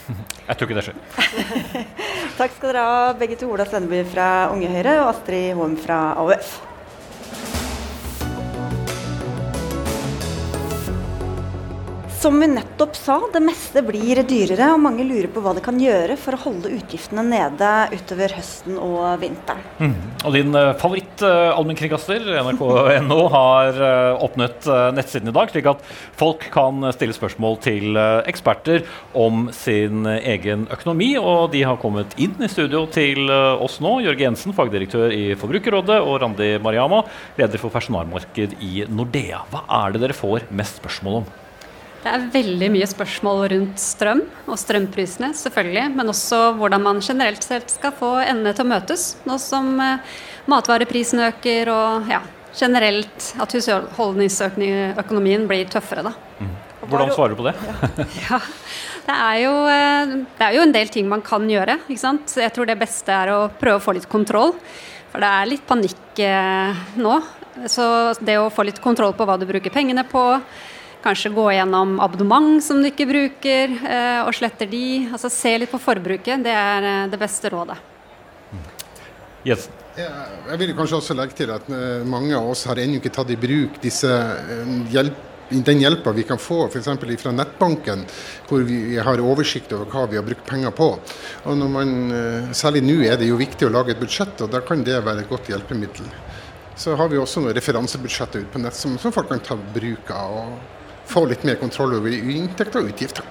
[0.47, 0.99] Jeg tror ikke det skjer.
[2.39, 3.49] Takk skal dere ha, begge to.
[3.51, 6.57] Ola Svenneby fra Unge Høyre og Astrid Hoem fra AUF.
[12.18, 15.78] Som vi nettopp sa, det meste blir dyrere, og mange lurer på hva de kan
[15.78, 19.61] gjøre for å holde utgiftene nede utover høsten og vinteren.
[19.78, 19.93] Mm.
[20.26, 24.65] Og din uh, favoritt-allmennkringkaster, uh, nrk.no, har uh, åpnet
[24.97, 25.86] nettsiden i dag, slik at
[26.18, 31.13] folk kan stille spørsmål til eksperter om sin egen økonomi.
[31.22, 33.99] Og de har kommet inn i studio til oss nå.
[34.07, 37.05] Jørge Jensen, fagdirektør i Forbrukerrådet, og Randi Mariama,
[37.38, 39.45] leder for personalmarked i Nordea.
[39.53, 41.36] Hva er det dere får mest spørsmål om?
[42.04, 45.86] Det er veldig mye spørsmål rundt strøm og strømprisene, selvfølgelig.
[45.98, 49.10] Men også hvordan man generelt sett skal få endene til å møtes.
[49.28, 52.22] Nå som matvareprisen matvareprisene øker og ja,
[52.58, 56.06] generelt at husholdningsøkonomien blir tøffere.
[56.08, 56.14] Da.
[56.39, 56.54] Mm.
[56.88, 57.56] Hvordan svarer du på det?
[58.30, 58.39] ja,
[59.08, 61.80] det er, jo, eh, det er jo en del ting man kan gjøre.
[61.88, 62.38] Ikke sant?
[62.39, 64.56] Jeg tror det beste er å prøve å få litt kontroll.
[65.12, 67.20] For det er litt panikk eh, nå.
[67.72, 67.84] Så
[68.22, 70.24] det å få litt kontroll på hva du bruker pengene på
[71.08, 75.05] Kanskje gå gjennom abonnement som du ikke bruker, eh, og sletter de.
[75.08, 76.43] Altså Se litt på forbruket.
[76.43, 77.78] Det er eh, det beste rådet.
[79.47, 79.70] Yes.
[79.95, 83.32] Jeg vil kanskje også legge til at eh, mange av oss har ennå ikke tatt
[83.32, 84.12] i bruk disse
[84.91, 86.91] hjelp, den hjelpa vi kan få f.eks.
[87.24, 88.03] fra nettbanken,
[88.49, 90.91] hvor vi har oversikt over hva vi har brukt penger på.
[91.47, 91.97] Og når man,
[92.51, 95.24] Særlig nå er det jo viktig å lage et budsjett, og da kan det være
[95.24, 96.12] et godt hjelpemiddel.
[96.76, 100.12] Så har vi også noen referansebudsjetter ute på nett som, som folk kan ta bruk
[100.12, 100.41] av.
[100.43, 100.77] og
[101.08, 103.26] få litt mer kontroll over inntekter og utgifter.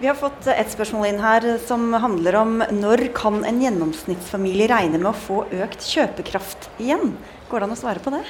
[0.00, 4.98] Vi har fått et spørsmål inn her som handler om når kan en gjennomsnittsfamilie regne
[4.98, 7.14] med å få økt kjøpekraft igjen?
[7.50, 8.24] Går det an å svare på det?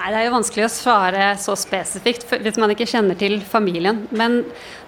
[0.00, 4.06] Nei, Det er jo vanskelig å svare så spesifikt hvis man ikke kjenner til familien.
[4.16, 4.38] Men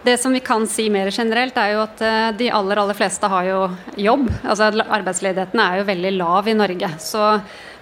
[0.07, 3.29] det som vi kan si mer generelt, er jo at eh, de aller aller fleste
[3.29, 3.59] har jo
[4.01, 4.31] jobb.
[4.41, 6.89] Altså Arbeidsledigheten er jo veldig lav i Norge.
[7.05, 7.21] Så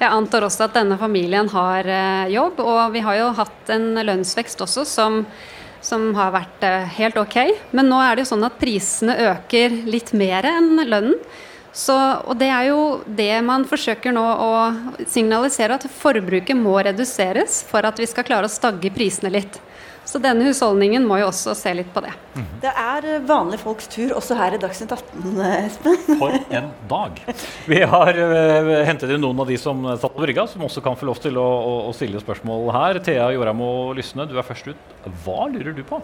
[0.00, 2.58] jeg antar også at denne familien har eh, jobb.
[2.66, 5.22] Og vi har jo hatt en lønnsvekst også som
[5.80, 7.38] som har vært eh, helt ok.
[7.72, 11.16] Men nå er det jo sånn at prisene øker litt mer enn lønnen.
[11.72, 11.94] Så,
[12.26, 14.52] og det er jo det man forsøker nå å
[15.06, 19.60] signalisere, at forbruket må reduseres for at vi skal klare å stagge prisene litt.
[20.10, 22.10] Så denne husholdningen må jo også se litt på det.
[22.34, 22.46] Mm.
[22.64, 25.98] Det er vanlige folks tur også her i Dagsnytt 18, Espen.
[26.22, 27.20] For en dag.
[27.70, 30.98] Vi har uh, hentet inn noen av de som satt på brygga, som også kan
[30.98, 33.02] få lov til å, å, å stille spørsmål her.
[33.06, 34.98] Thea Joramo Lysne, du er først ut.
[35.22, 36.02] Hva lurer du på?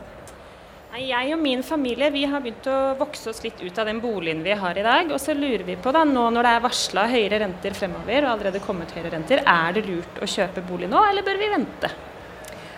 [0.96, 4.40] Jeg og min familie vi har begynt å vokse oss litt ut av den boligen
[4.40, 5.10] vi har i dag.
[5.12, 8.32] Og så lurer vi på, da, nå når det er varsla høyere renter fremover, og
[8.32, 11.90] allerede kommet høyere renter, er det lurt å kjøpe bolig nå, eller bør vi vente?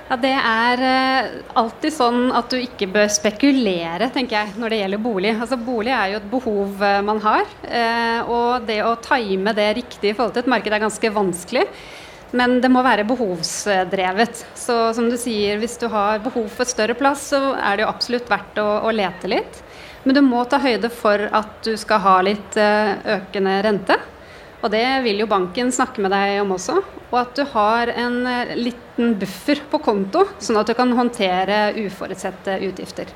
[0.09, 1.31] Ja, Det er uh,
[1.63, 5.35] alltid sånn at du ikke bør spekulere tenker jeg, når det gjelder bolig.
[5.37, 7.47] Altså Bolig er jo et behov uh, man har.
[7.69, 11.69] Uh, og det å time det riktig i forhold til et marked er ganske vanskelig.
[12.37, 14.43] Men det må være behovsdrevet.
[14.59, 17.93] Så som du sier, hvis du har behov for større plass, så er det jo
[17.93, 19.63] absolutt verdt å, å lete litt.
[20.05, 23.97] Men du må ta høyde for at du skal ha litt eh, økende rente.
[24.59, 26.81] Og det vil jo banken snakke med deg om også.
[27.09, 31.71] Og at du har en eh, liten buffer på konto, sånn at du kan håndtere
[31.81, 33.13] uforutsette utgifter.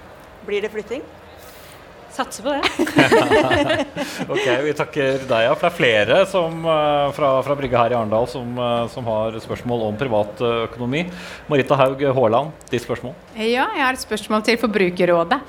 [0.46, 1.04] Blir det flytting?
[2.12, 2.62] Satser på det.
[4.32, 5.44] ok, Vi takker deg.
[5.46, 5.54] Ja.
[5.56, 9.06] For det er flere som, uh, fra, fra brygga her i Arendal som, uh, som,
[9.08, 11.06] har spørsmål om privatøkonomi.
[11.48, 13.16] Marita Haug Haaland, ditt spørsmål?
[13.36, 15.40] Ja, jeg har et spørsmål til Forbrukerrådet.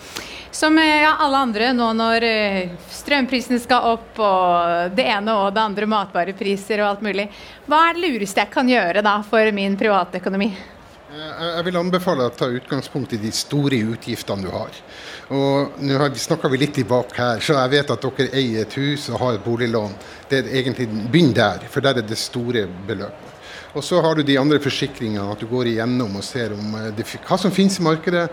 [0.54, 2.24] Som eh, ja, alle andre nå når
[2.94, 7.26] strømprisene skal opp og det ene og det andre matvarepriser og alt mulig.
[7.66, 10.52] Hva er det lureste jeg kan gjøre da for min privatøkonomi?
[11.14, 14.80] Jeg vil anbefale å ta utgangspunkt i de store utgiftene du har.
[15.36, 18.78] Og Nå snakka vi litt i bak her, så jeg vet at dere eier et
[18.80, 19.94] hus og har et boliglån.
[20.30, 23.30] Det er egentlig Begynn der, for der er det store beløpet.
[23.74, 27.06] Og så har du de andre forsikringene, at du går igjennom og ser eh, det,
[27.26, 28.28] hva som finnes i markedet,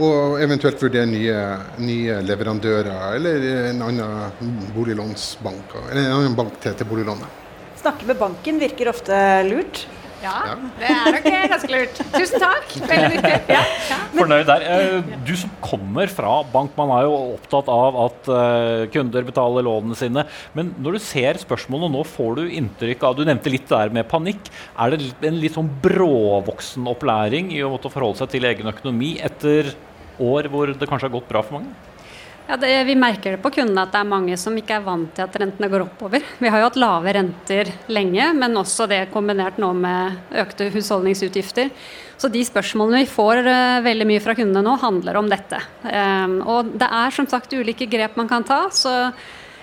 [0.00, 1.42] og eventuelt vurderer nye,
[1.84, 7.44] nye leverandører eller en annen boliglånsbank, eller en annen bank til, til boliglånet.
[7.80, 9.84] Snakke med banken virker ofte lurt.
[10.22, 11.98] Ja, det er nok ganske lurt.
[12.14, 12.70] Tusen takk.
[12.88, 13.32] Veldig nyttig.
[13.52, 13.98] Ja, ja.
[14.14, 14.64] Fornøyd der.
[14.64, 19.66] Eh, du som kommer fra bank, man er jo opptatt av at eh, kunder betaler
[19.66, 20.24] lånene sine.
[20.56, 24.08] Men når du ser spørsmålene nå, får du inntrykk av Du nevnte litt der med
[24.10, 24.48] panikk.
[24.80, 29.16] Er det en litt sånn bråvoksen opplæring i å måtte forholde seg til egen økonomi
[29.24, 29.74] etter
[30.22, 31.74] år hvor det kanskje har gått bra for mange?
[32.46, 35.10] Ja, det, Vi merker det på kundene at det er mange som ikke er vant
[35.16, 36.22] til at rentene går oppover.
[36.42, 41.72] Vi har jo hatt lave renter lenge, men også det kombinert nå med økte husholdningsutgifter.
[42.16, 45.58] Så de spørsmålene vi får uh, veldig mye fra kundene nå, handler om dette.
[45.84, 48.94] Um, og det er som sagt ulike grep man kan ta, så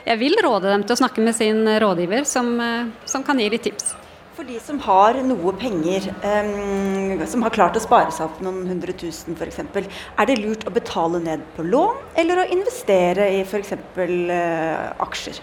[0.03, 3.49] jeg vil råde dem til å snakke med sin rådgiver, som, uh, som kan gi
[3.55, 4.02] litt tips.
[4.33, 8.63] For de som har noe penger, um, som har klart å spare seg opp noen
[8.65, 13.43] hundre tusen f.eks., er det lurt å betale ned på lån eller å investere i
[13.45, 13.75] f.eks.
[13.93, 15.37] Uh, aksjer?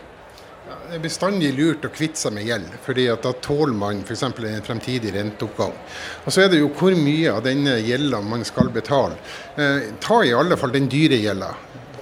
[0.67, 4.27] Ja, det er bestandig lurt å kvitte seg med gjeld, fordi da tåler man f.eks.
[4.27, 5.79] en fremtidig renteoppgang.
[6.25, 9.23] Og Så er det jo hvor mye av denne gjelda man skal betale.
[9.55, 11.55] Eh, ta i alle fall den dyre gjelda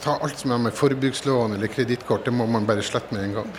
[0.03, 3.38] ta alt som har med forbrukslån eller kredittkort, det må man bare slette med en
[3.38, 3.55] gang.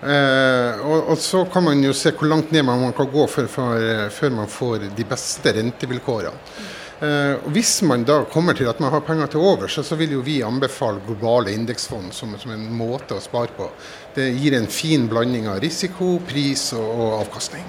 [0.00, 3.48] Eh, og, og, så kan man jo se hvor langt ned man kan gå før,
[3.50, 6.68] for, før man får de beste rentevilkårene.
[7.00, 10.18] Eh, hvis man da kommer til at man har penger til over, så, så vil
[10.18, 13.70] jo vi anbefale globale indeksfond som, som, en måte å spare på.
[14.14, 17.64] Det gir en fin blanding av risiko, pris og, og avkastning.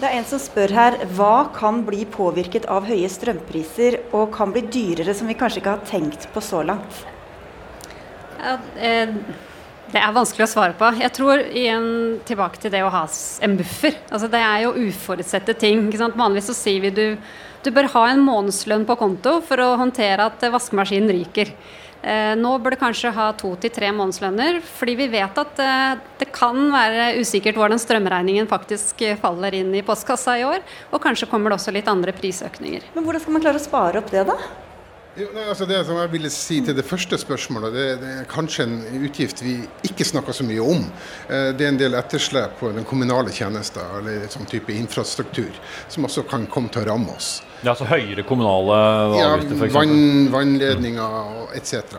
[0.00, 4.54] Det er en som spør her, Hva kan bli påvirket av høye strømpriser og kan
[4.54, 7.04] bli dyrere, som vi kanskje ikke har tenkt på så langt?
[8.40, 9.14] Ja, eh,
[9.90, 10.88] det er vanskelig å svare på.
[11.00, 11.86] Jeg tror igjen
[12.28, 13.02] tilbake til det å ha
[13.42, 13.96] en buffer.
[14.10, 15.88] Altså, det er jo uforutsette ting.
[15.90, 17.04] Vanligvis så sier vi du,
[17.64, 21.50] du bør ha en månedslønn på konto for å håndtere at vaskemaskinen ryker.
[22.00, 25.98] Eh, nå bør du kanskje ha to til tre månedslønner, fordi vi vet at eh,
[26.22, 30.62] det kan være usikkert hvordan strømregningen faktisk faller inn i postkassa i år.
[30.94, 32.88] Og kanskje kommer det også litt andre prisøkninger.
[32.94, 34.38] Men hvordan skal man klare å spare opp det, da?
[35.18, 38.26] Jo, nei, altså det som jeg ville si til det første spørsmålet, det, det, er
[38.30, 39.56] kanskje en utgift vi
[39.88, 40.84] ikke snakker så mye om.
[41.26, 45.50] Eh, det er en del etterslep på den kommunale tjenester eller sånn type infrastruktur
[45.90, 47.40] som også kan komme til å ramme oss.
[47.64, 48.76] Ja, altså høyere kommunale
[49.18, 49.74] avgifter f.eks.?
[49.74, 51.98] Ja, vann, vannledninger etc.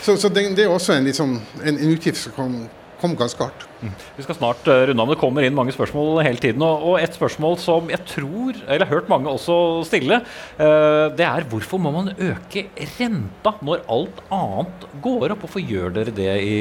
[0.00, 2.56] Så, så det, det, er også en, liksom, en, en utgift som kan
[3.04, 3.66] kom ganske hardt.
[3.84, 3.92] Mm.
[4.16, 5.12] Vi skal snart uh, runde av.
[5.12, 6.64] Det kommer inn mange spørsmål hele tiden.
[6.64, 10.22] Og, et spørsmål som jeg tror, eller har hørt mange også stille,
[10.56, 15.44] uh, det er hvorfor må man øke renta når alt annet går opp?
[15.44, 16.58] Hvorfor gjør dere det i,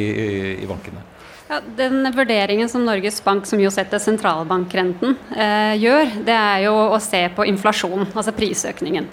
[0.60, 1.13] i bankene?
[1.54, 6.72] Ja, den vurderingen som Norges Bank, som jo setter sentralbankrenten, eh, gjør, det er jo
[6.74, 9.06] å se på inflasjonen, altså prisøkningen.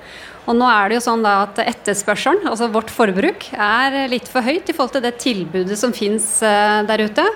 [0.48, 4.72] Og nå er det jo sånn at Etterspørselen, altså vårt forbruk, er litt for høyt
[4.72, 7.28] i forhold til det tilbudet som finnes eh, der ute.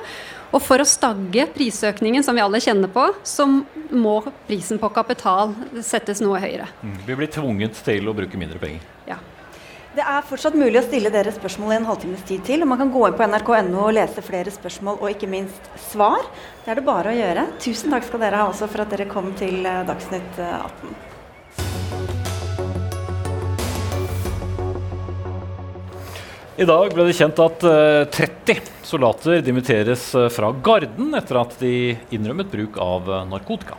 [0.56, 4.16] Og for å stagge prisøkningen som vi alle kjenner på, så må
[4.48, 5.52] prisen på kapital
[5.84, 6.72] settes noe høyere.
[6.80, 6.98] Mm.
[7.04, 8.93] Vi blir tvunget til å bruke mindre penger.
[9.94, 12.64] Det er fortsatt mulig å stille dere spørsmål i en halvtimes tid til.
[12.64, 16.26] og Man kan gå inn på nrk.no og lese flere spørsmål og ikke minst svar.
[16.64, 17.44] Det er det bare å gjøre.
[17.62, 20.90] Tusen takk skal dere ha også for at dere kom til eh, Dagsnytt 18.
[20.90, 21.12] Eh,
[26.58, 27.62] I dag ble det kjent at
[28.18, 33.78] 30 eh, soldater dimitteres fra Garden etter at de innrømmet bruk av narkotika.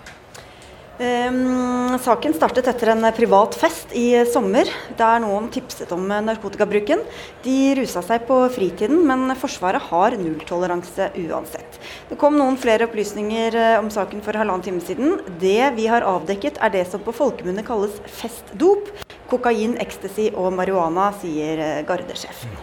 [0.96, 7.02] Um, saken startet etter en privat fest i sommer, der noen tipset om narkotikabruken.
[7.44, 11.80] De rusa seg på fritiden, men Forsvaret har nulltoleranse uansett.
[12.10, 15.20] Det kom noen flere opplysninger om saken for halvannen time siden.
[15.42, 18.94] Det vi har avdekket, er det som på folkemunne kalles festdop.
[19.28, 22.56] Kokain, ecstasy og marihuana, sier Gardesjef gardesjefen.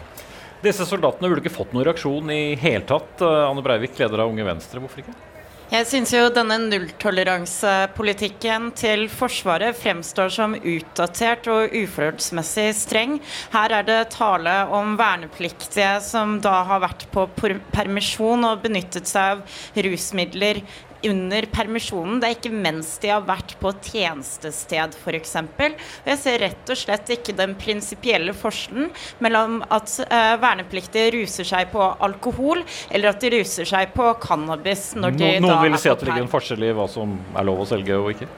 [0.63, 3.21] Disse soldatene burde ikke fått noen reaksjon i hele tatt.
[3.21, 5.15] Eh, Anne Breivik, leder av Unge Venstre, hvorfor ikke?
[5.73, 13.15] Jeg syns jo denne nulltoleransepolitikken til Forsvaret fremstår som utdatert og uforholdsmessig streng.
[13.55, 17.25] Her er det tale om vernepliktige som da har vært på
[17.73, 20.61] permisjon og benyttet seg av rusmidler
[21.09, 22.21] under permisjonen.
[22.21, 25.35] Det er ikke mens de har vært på tjenestested, f.eks.
[26.07, 28.91] Jeg ser rett og slett ikke den prinsipielle forskjellen
[29.25, 34.93] mellom at uh, vernepliktige ruser seg på alkohol, eller at de ruser seg på cannabis
[34.99, 37.19] når de no, da Noen vil si at det ligger en forskjell i hva som
[37.37, 38.31] er lov å selge og ikke?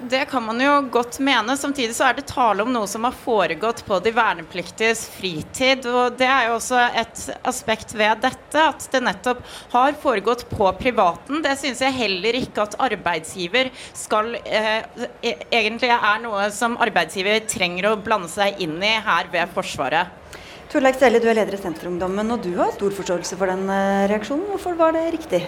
[0.00, 1.56] Det kan man jo godt mene.
[1.58, 5.88] Samtidig så er det tale om noe som har foregått på de vernepliktiges fritid.
[5.90, 9.42] Og det er jo også et aspekt ved dette, at det nettopp
[9.74, 11.42] har foregått på privaten.
[11.42, 14.86] Det syns jeg heller ikke at arbeidsgiver skal eh,
[15.18, 20.18] e-, Egentlig er noe som arbeidsgiver trenger å blande seg inn i her ved Forsvaret.
[20.72, 24.06] Torleik Sele, du er leder i Senterungdommen, og du har stor forståelse for den eh,
[24.08, 24.46] reaksjonen.
[24.54, 25.42] Hvorfor var det riktig?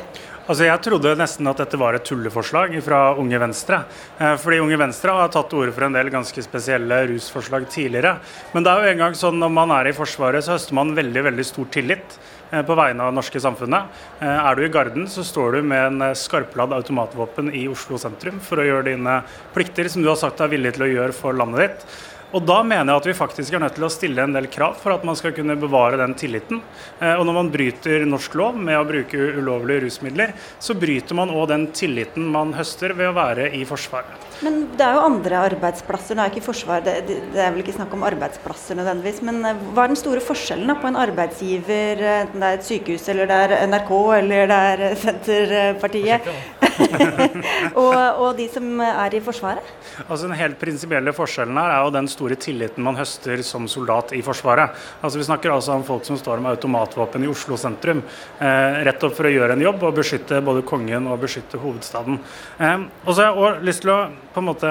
[0.44, 3.78] Altså Jeg trodde nesten at dette var et tulleforslag fra Unge Venstre.
[4.18, 8.18] Eh, fordi Unge Venstre har tatt til orde for en del ganske spesielle rusforslag tidligere.
[8.52, 10.92] Men det er jo en gang sånn når man er i Forsvaret, så høster man
[10.92, 12.20] veldig veldig stor tillit
[12.50, 14.00] eh, på vegne av det norske samfunnet.
[14.28, 18.60] Er du i Garden, så står du med en skarpladd automatvåpen i Oslo sentrum for
[18.60, 19.22] å gjøre dine
[19.56, 21.94] plikter, som du har sagt er villig til å gjøre for landet ditt.
[22.34, 24.74] Og da mener jeg at vi faktisk er nødt til å stille en del krav
[24.82, 26.58] for at man skal kunne bevare den tilliten.
[26.98, 31.30] Eh, og når man bryter norsk lov med å bruke ulovlige rusmidler, så bryter man
[31.30, 34.33] òg den tilliten man høster ved å være i Forsvaret.
[34.42, 36.16] Men det er jo andre arbeidsplasser.
[36.16, 39.22] Nå er ikke Forsvaret, det, det, er vel ikke snakk om arbeidsplasser nødvendigvis.
[39.26, 42.58] Men eh, hva er den store forskjellen da, på en arbeidsgiver, eh, enten det er
[42.58, 46.28] et sykehus eller det er NRK eller det er Senterpartiet,
[47.82, 49.72] og, og, de som er i Forsvaret?
[50.08, 54.14] Altså Den helt prinsipielle forskjellen her er jo den store tilliten man høster som soldat
[54.16, 54.74] i Forsvaret.
[55.00, 58.02] Altså Vi snakker altså om folk som står med automatvåpen i Oslo sentrum,
[58.40, 62.20] eh, rett opp for å gjøre en jobb og beskytte både kongen og beskytte hovedstaden.
[62.58, 64.00] Eh, og så har jeg også lyst til å
[64.34, 64.70] på en måte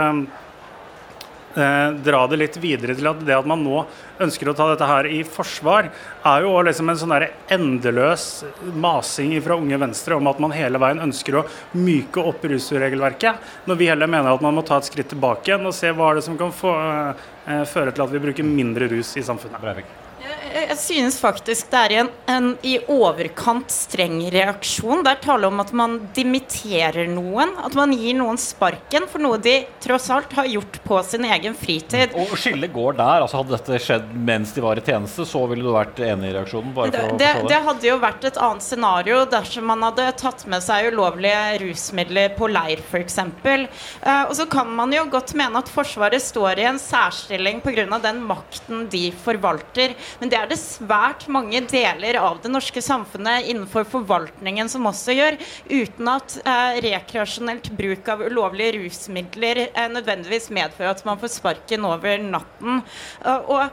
[1.55, 3.85] eh, dra det litt videre til at det at man nå
[4.23, 5.89] ønsker å ta dette her i forsvar,
[6.27, 7.15] er jo liksom en sånn
[7.55, 8.27] endeløs
[8.75, 11.47] masing fra Unge Venstre om at man hele veien ønsker å
[11.79, 15.69] myke opp rusregelverket, når vi heller mener at man må ta et skritt tilbake igjen
[15.69, 16.77] og se hva er det som kan få,
[17.47, 19.61] eh, føre til at vi bruker mindre rus i samfunnet.
[19.63, 20.02] Breivik.
[20.53, 25.01] Jeg synes faktisk det er en, en i overkant streng reaksjon.
[25.05, 27.55] Det er tale om at man dimitterer noen.
[27.63, 31.57] At man gir noen sparken for noe de tross alt har gjort på sin egen
[31.57, 32.13] fritid.
[32.19, 33.23] Og skillet går der.
[33.25, 36.35] altså Hadde dette skjedd mens de var i tjeneste, så ville du vært enig i
[36.37, 36.75] reaksjonen?
[36.93, 40.91] Det, det, det, hadde jo vært et annet scenario dersom man hadde tatt med seg
[40.93, 43.19] ulovlige rusmidler på leir, f.eks.
[43.23, 43.65] Uh,
[44.05, 47.87] eh, og så kan man jo godt mene at Forsvaret står i en særstilling pga.
[48.03, 49.97] den makten de forvalter.
[50.21, 55.15] Men det er det svært mange deler av det norske samfunnet innenfor forvaltningen som også
[55.15, 55.39] gjør,
[55.71, 61.87] uten at eh, rekreasjonelt bruk av ulovlige rusmidler eh, nødvendigvis medfører at man får sparken
[61.87, 62.81] over natten.
[63.23, 63.63] Uh, og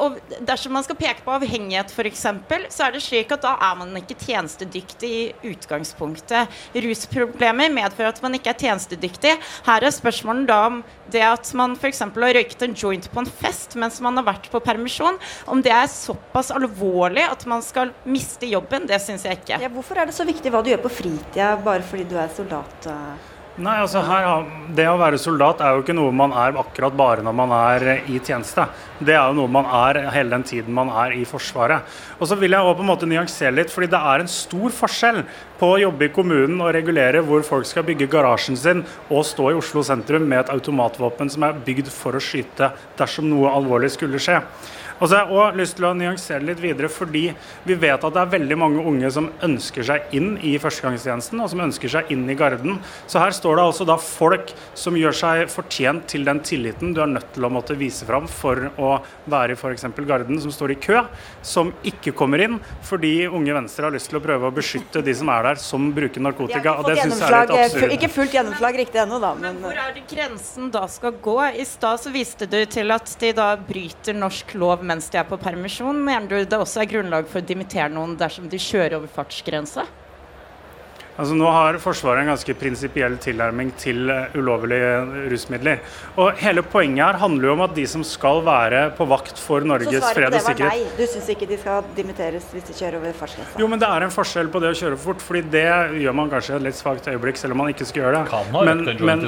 [0.00, 2.24] og dersom man skal peke på avhengighet f.eks.,
[2.74, 6.50] så er det slik at da er man ikke tjenestedyktig i utgangspunktet.
[6.84, 9.34] Rusproblemer medfører at man ikke er tjenestedyktig.
[9.66, 10.80] Her er spørsmålet da om
[11.12, 12.02] det at man f.eks.
[12.04, 15.18] har røyket en joint på en fest mens man har vært på permisjon,
[15.50, 19.60] om det er såpass alvorlig at man skal miste jobben, det syns jeg ikke.
[19.62, 22.32] Ja, hvorfor er det så viktig hva du gjør på fritida bare fordi du er
[22.34, 22.90] soldat?
[23.54, 27.22] Nei, altså her, Det å være soldat er jo ikke noe man er akkurat bare
[27.22, 28.64] når man er i tjeneste.
[28.98, 31.86] Det er jo noe man er hele den tiden man er i Forsvaret.
[32.18, 34.74] Og så vil jeg også på en måte nyansere litt, fordi det er en stor
[34.74, 35.22] forskjell
[35.60, 39.52] på å jobbe i kommunen og regulere hvor folk skal bygge garasjen sin og stå
[39.52, 43.94] i Oslo sentrum med et automatvåpen som er bygd for å skyte dersom noe alvorlig
[43.94, 44.40] skulle skje.
[45.00, 47.24] Og så har jeg også lyst til å nyansere litt videre, fordi
[47.66, 51.50] vi vet at det er veldig mange unge som ønsker seg inn i førstegangstjenesten, og
[51.50, 52.78] som ønsker seg inn i Garden.
[53.10, 57.02] Så her står det altså da folk som gjør seg fortjent til den tilliten du
[57.02, 58.92] er nødt til å måtte vise fram for å
[59.30, 59.88] være i f.eks.
[60.04, 61.02] Garden, som står i kø,
[61.42, 65.14] som ikke kommer inn fordi Unge Venstre har lyst til å prøve å beskytte de
[65.16, 66.76] som er der, som bruker narkotika.
[66.78, 67.94] og det synes jeg er litt eh, absurd.
[67.98, 69.32] Ikke fullt gjennomslag riktig ennå, da.
[69.34, 71.36] Men, men hvor er det grensen da skal gå?
[71.58, 75.26] I stad så viste du til at de da bryter norsk lov mens de er
[75.28, 75.98] på permisjon.
[76.04, 79.86] Mener du det også er grunnlag for å dimittere noen dersom de kjører over fartsgrensa?
[81.14, 85.82] Altså Nå har Forsvaret en ganske prinsipiell tilnærming til uh, ulovlige rusmidler.
[86.18, 89.62] Og Hele poenget her handler jo om at de som skal være på vakt for
[89.62, 90.88] Norges fred og sikkerhet nei.
[90.98, 93.60] Du syns ikke de skal dimitteres hvis de kjører over fartsgrensa?
[93.62, 95.68] Jo, men det er en forskjell på det å kjøre for fort, fordi det
[96.02, 98.24] gjør man kanskje et litt svakt øyeblikk, selv om man ikke skal gjøre det.
[98.32, 99.22] Kan ha men, men,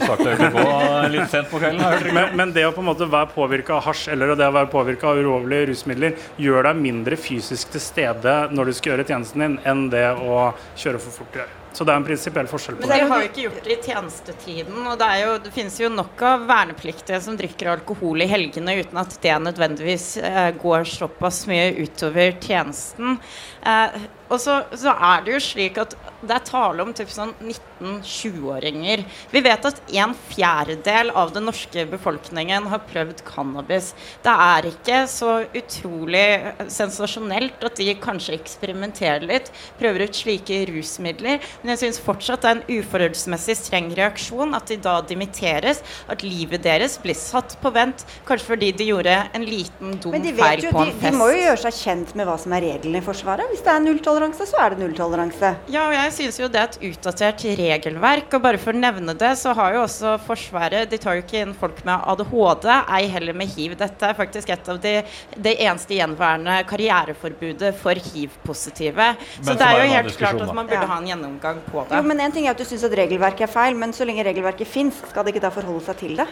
[1.14, 2.10] litt sent på kvelden.
[2.16, 4.72] men, men, det å på en måte være påvirka av hasj eller det å være
[4.72, 9.46] påvirka av ulovlige rusmidler gjør deg mindre fysisk til stede når du skal gjøre tjenesten
[9.46, 11.54] din, enn det å kjøre for fort gjør.
[11.76, 12.88] Så det er en prinsipiell forskjell på det.
[12.88, 14.78] Men dere har jo ikke gjort det i tjenestetiden.
[14.80, 19.00] Og det, jo, det, finnes jo nok av vernepliktige som drikker alkohol i helgene uten
[19.02, 23.18] at det nødvendigvis eh, går såpass mye utover tjenesten.
[23.60, 25.92] Eh, og så, så, er det jo slik at
[26.28, 29.04] det er tale om typ sånn 19-20-åringer.
[29.32, 33.92] Vi vet at en fjerdedel av den norske befolkningen har prøvd cannabis.
[34.24, 36.26] Det er ikke så utrolig
[36.72, 39.50] sensasjonelt at de kanskje eksperimenterer litt,
[39.80, 41.42] prøver ut slike rusmidler.
[41.62, 46.24] Men jeg syns fortsatt det er en uforholdsmessig streng reaksjon at de da dimitteres, at
[46.26, 50.82] livet deres blir satt på vent, kanskje fordi de gjorde en liten dum feil på
[50.82, 51.06] en fest.
[51.06, 53.48] De må jo gjøre seg kjent med hva som er reglene i Forsvaret.
[53.52, 55.52] Hvis det er nulltoleranse, så er det nulltoleranse.
[55.72, 58.28] Ja, og jeg synes jo det er et utdatert regelverk.
[58.36, 61.42] Og bare for å nevne det, så har jo også Forsvaret De tar jo ikke
[61.44, 63.76] inn folk med ADHD, ei heller med hiv.
[63.78, 64.96] Dette er faktisk et av de
[65.36, 69.08] det eneste gjenværende karriereforbudet for hiv-positive.
[69.40, 70.90] Så det er jo helt klart at man burde ja.
[70.90, 71.98] ha en gjennomgang på det.
[71.98, 74.24] Jo, men en ting er at du syns at regelverket er feil, men så lenge
[74.26, 76.28] regelverket fins, skal det ikke da forholde seg til det?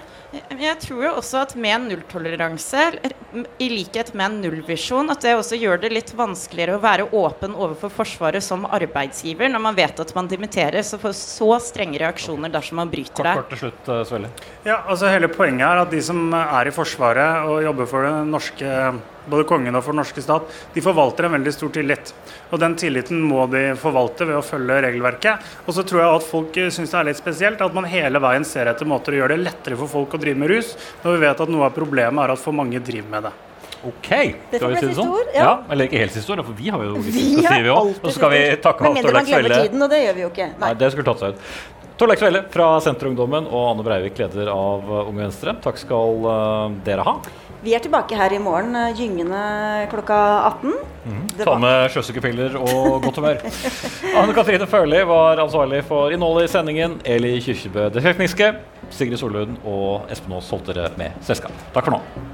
[0.60, 2.86] Jeg tror jo også at med nulltoleranse,
[3.62, 7.54] i likhet med en nullvisjon, at det også gjør det litt vanskeligere å være åpen
[7.54, 12.52] overfor Forsvaret som arbeidsgiver, når man vet at man dimitterer, så får så strenge reaksjoner
[12.52, 13.34] dersom man bryter det?
[13.40, 14.30] Kort til slutt, eh, Svelle.
[14.66, 18.14] Ja, altså Hele poenget er at de som er i Forsvaret og jobber for det
[18.28, 18.70] norske
[19.30, 22.12] både kongen og for den norske stat, de forvalter en veldig stor tillit.
[22.52, 25.48] Og Den tilliten må de forvalte ved å følge regelverket.
[25.66, 28.44] Og så tror jeg at folk syns det er litt spesielt at man hele veien
[28.44, 31.26] ser etter måter å gjøre det lettere for folk å drive med rus, når vi
[31.26, 33.34] vet at noe av problemet er at for mange driver med det.
[33.90, 34.10] OK,
[34.54, 35.12] skal vi si det sånn?
[35.20, 35.44] ord, ja.
[35.44, 35.54] ja.
[35.74, 38.42] Eller ikke helt siste ord, for vi har jo Vi har Og så skal vi
[38.46, 40.50] siste takke Med mindre man glemmer tiden, og det gjør vi jo ikke.
[40.54, 40.66] Nei.
[40.66, 41.48] Nei, det skulle tatt seg ut.
[41.94, 45.54] Torleik Svelle fra Senterungdommen og Anne Breivik, leder av Unge Venstre.
[45.62, 47.18] Takk skal uh, dere ha.
[47.64, 49.38] Vi er tilbake her i morgen, eh, gyngende
[49.88, 50.18] klokka
[50.50, 50.74] 18.
[51.06, 51.22] Mm.
[51.38, 53.40] Ta med sjøsykepiller og godt humør.
[54.20, 57.00] Anne Katrine Førli var ansvarlig for innholdet i sendingen.
[57.08, 58.52] Eli Kyrkjebø det tekniske.
[58.92, 61.56] Sigrid Sollund og Espen Aas holdt dere med selskap.
[61.72, 62.33] Takk for nå.